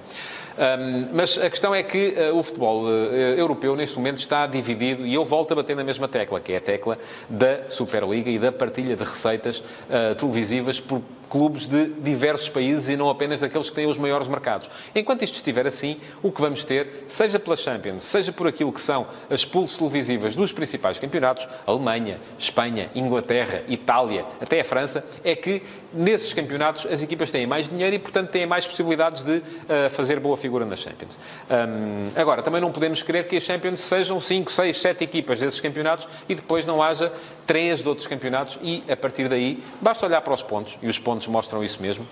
Um, 0.60 1.08
mas 1.13 1.38
a 1.38 1.50
questão 1.50 1.74
é 1.74 1.82
que 1.82 2.16
uh, 2.18 2.38
o 2.38 2.44
futebol 2.44 2.84
uh, 2.84 2.89
europeu, 3.13 3.78
neste 3.78 3.96
momento, 3.96 4.18
está 4.18 4.46
dividido, 4.46 5.08
e 5.08 5.13
eu 5.13 5.24
volto 5.24 5.54
a 5.54 5.56
bater 5.56 5.74
na 5.74 5.86
mesma 5.86 6.06
tecla, 6.06 6.42
que 6.42 6.51
é 6.51 6.58
a 6.58 6.62
tecla 6.62 6.98
da 7.30 7.70
Superliga 7.70 8.30
e 8.30 8.38
da 8.38 8.51
partilha 8.51 8.94
de 8.94 9.04
receitas 9.06 9.60
uh, 9.60 10.16
televisivas 10.18 10.78
por 10.78 11.01
clubes 11.29 11.65
de 11.65 11.88
diversos 12.01 12.50
países 12.50 12.89
e 12.89 12.98
não 12.98 13.09
apenas 13.09 13.39
daqueles 13.39 13.69
que 13.69 13.75
têm 13.75 13.88
os 13.88 13.98
maiores 13.98 14.27
mercados. 14.27 14.69
Enquanto 14.95 15.24
isto 15.24 15.36
estiver 15.36 15.67
assim, 15.67 15.98
o 16.24 16.31
que 16.31 16.41
vamos 16.41 16.65
ter, 16.65 17.05
seja 17.07 17.39
pela 17.39 17.55
Champions, 17.55 18.03
seja 18.03 18.31
por 18.31 18.48
aquilo 18.48 18.71
que 18.74 18.81
são 18.81 19.07
as 19.29 19.45
pulsos 19.45 19.77
televisivas 19.77 20.36
dos 20.36 20.51
principais 20.51 20.98
campeonatos, 20.98 21.48
Alemanha, 21.65 22.19
Espanha, 22.38 22.89
Inglaterra, 22.95 23.63
Itália, 23.67 24.25
até 24.41 24.62
a 24.62 24.63
França, 24.63 25.05
é 25.24 25.36
que 25.36 25.62
nesses 25.93 26.33
campeonatos 26.33 26.86
as 26.86 27.01
equipas 27.01 27.31
têm 27.31 27.45
mais 27.48 27.69
dinheiro 27.69 27.95
e, 27.95 28.00
portanto, 28.00 28.29
têm 28.29 28.45
mais 28.45 28.65
possibilidades 28.65 29.24
de 29.24 29.38
uh, 29.38 29.89
fazer 29.91 30.19
boa 30.19 30.38
figura 30.38 30.65
nas 30.65 30.79
Champions. 30.79 31.17
Um, 31.50 32.19
agora, 32.19 32.41
também 32.43 32.62
não 32.62 32.71
podemos 32.71 33.01
querer 33.01 33.27
que 33.27 33.38
as 33.38 33.43
Champions 33.43 33.81
sejam 33.81 34.19
5, 34.19 34.51
6, 34.51 34.77
7 34.77 35.03
equipas 35.03 35.39
desses 35.39 35.59
campeonatos 35.59 36.07
e 36.27 36.36
depois 36.36 36.65
não 36.65 36.81
haja 36.81 37.12
3 37.48 37.81
de 37.81 37.88
outros 37.88 38.07
campeonatos 38.07 38.59
e, 38.62 38.83
a 38.89 38.95
partir 38.95 39.27
daí, 39.27 39.63
basta 39.81 40.05
olhar 40.05 40.21
para 40.21 40.33
os 40.33 40.41
pontos 40.41 40.77
e 40.81 40.88
os 40.88 41.00
pontos 41.20 41.28
mostram 41.28 41.64
isso 41.64 41.82
mesmo 41.82 42.08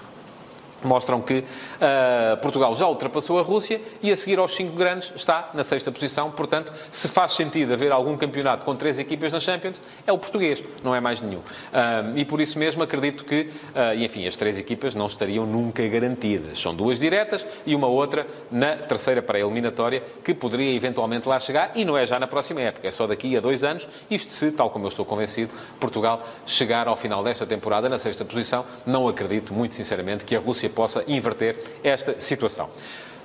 mostram 0.84 1.22
que 1.22 1.40
uh, 1.40 2.38
Portugal 2.42 2.76
já 2.76 2.88
ultrapassou 2.88 3.40
a 3.40 3.42
Rússia 3.42 3.82
e 4.02 4.12
a 4.12 4.18
seguir 4.18 4.40
aos 4.40 4.54
cinco 4.54 4.76
grandes 4.76 5.12
está 5.16 5.52
na 5.54 5.64
sexta 5.64 5.92
posição. 5.92 6.32
Portanto, 6.32 6.72
se 6.92 7.08
faz 7.08 7.34
sentido 7.34 7.74
haver 7.74 7.92
algum 7.92 8.16
campeonato 8.18 8.66
com 8.66 8.76
três 8.76 9.00
equipas 9.00 9.32
na 9.32 9.40
Champions, 9.40 9.82
é 10.06 10.12
o 10.12 10.18
português, 10.18 10.62
não 10.84 10.94
é 10.94 11.00
mais 11.00 11.22
nenhum. 11.22 11.40
Uh, 11.40 12.16
e 12.16 12.26
por 12.26 12.42
isso 12.42 12.58
mesmo 12.58 12.84
acredito 12.84 13.24
que, 13.24 13.52
uh, 13.76 13.98
enfim, 13.98 14.28
as 14.28 14.36
três 14.36 14.58
equipas 14.58 14.96
não 14.96 15.08
estariam 15.08 15.46
nunca 15.46 15.86
garantidas. 15.88 16.60
São 16.60 16.76
duas 16.76 17.00
diretas 17.00 17.46
e 17.66 17.76
uma 17.76 17.88
outra 17.88 18.28
na 18.52 18.76
terceira 18.78 19.22
pré-eliminatória 19.22 20.04
que 20.24 20.34
poderia 20.34 20.74
eventualmente 20.76 21.28
lá 21.28 21.40
chegar 21.40 21.72
e 21.76 21.84
não 21.84 21.98
é 21.98 22.06
já 22.06 22.20
na 22.20 22.28
próxima 22.28 22.62
época, 22.62 22.88
é 22.88 22.92
só 22.92 23.08
daqui 23.08 23.36
a 23.36 23.40
dois 23.40 23.64
anos. 23.64 23.88
Isto 24.10 24.32
se, 24.32 24.52
tal 24.52 24.70
como 24.70 24.86
eu 24.86 24.90
estou 24.90 25.06
convencido, 25.06 25.52
Portugal 25.80 26.24
chegar 26.46 26.88
ao 26.88 26.96
final 26.96 27.24
desta 27.24 27.46
temporada 27.46 27.90
na 27.90 28.00
sexta 28.00 28.24
posição. 28.24 28.66
Não 28.86 29.08
acredito, 29.08 29.54
muito 29.54 29.76
sinceramente, 29.76 30.26
que 30.26 30.36
a 30.36 30.40
Rússia 30.40 30.67
Rússia 30.68 30.70
possa 30.70 31.04
inverter 31.08 31.58
esta 31.84 32.20
situação. 32.20 32.70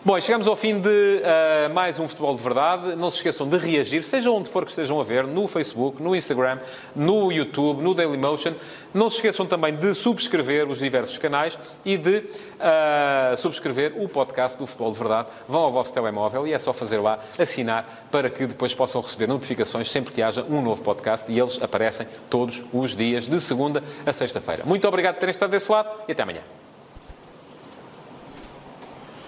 Bom, 0.05 0.21
chegamos 0.21 0.49
ao 0.49 0.57
fim 0.57 0.81
de 0.81 0.89
uh, 0.89 1.73
mais 1.73 2.01
um 2.01 2.09
Futebol 2.09 2.37
de 2.37 2.43
Verdade. 2.43 2.97
Não 2.97 3.09
se 3.09 3.19
esqueçam 3.19 3.49
de 3.49 3.57
reagir, 3.57 4.03
seja 4.03 4.33
onde 4.33 4.51
for 4.51 4.65
que 4.65 4.73
estejam 4.73 5.01
a 5.01 5.05
ver, 5.05 5.29
no 5.29 5.47
Facebook, 5.47 6.03
no 6.03 6.17
Instagram, 6.17 6.59
no 6.97 7.31
YouTube, 7.31 7.81
no 7.81 7.95
Dailymotion. 7.95 8.55
Não 8.93 9.09
se 9.09 9.17
esqueçam 9.17 9.47
também 9.47 9.77
de 9.77 9.95
subscrever 9.95 10.69
os 10.69 10.81
diversos 10.81 11.19
canais 11.19 11.57
e 11.85 11.97
de 11.97 12.17
uh, 12.19 13.37
subscrever 13.37 13.95
o 13.97 14.09
podcast 14.09 14.59
do 14.59 14.67
Futebol 14.67 14.91
de 14.91 14.99
Verdade. 14.99 15.29
Vão 15.49 15.63
ao 15.63 15.71
vosso 15.71 15.93
telemóvel 15.95 16.49
e 16.49 16.53
é 16.53 16.59
só 16.59 16.73
fazer 16.73 16.99
lá, 16.99 17.21
assinar, 17.39 18.09
para 18.11 18.29
que 18.29 18.45
depois 18.45 18.75
possam 18.75 19.01
receber 19.01 19.29
notificações 19.29 19.89
sempre 19.89 20.13
que 20.13 20.21
haja 20.21 20.43
um 20.43 20.61
novo 20.61 20.83
podcast 20.83 21.31
e 21.31 21.39
eles 21.39 21.63
aparecem 21.63 22.09
todos 22.29 22.61
os 22.73 22.97
dias, 22.97 23.29
de 23.29 23.41
segunda 23.41 23.85
a 24.05 24.13
sexta-feira. 24.13 24.65
Muito 24.67 24.87
obrigado 24.89 25.15
por 25.15 25.21
terem 25.21 25.31
estado 25.31 25.51
desse 25.51 25.71
lado 25.71 25.89
e 26.09 26.13
até 26.13 26.25
amanhã. 26.25 26.43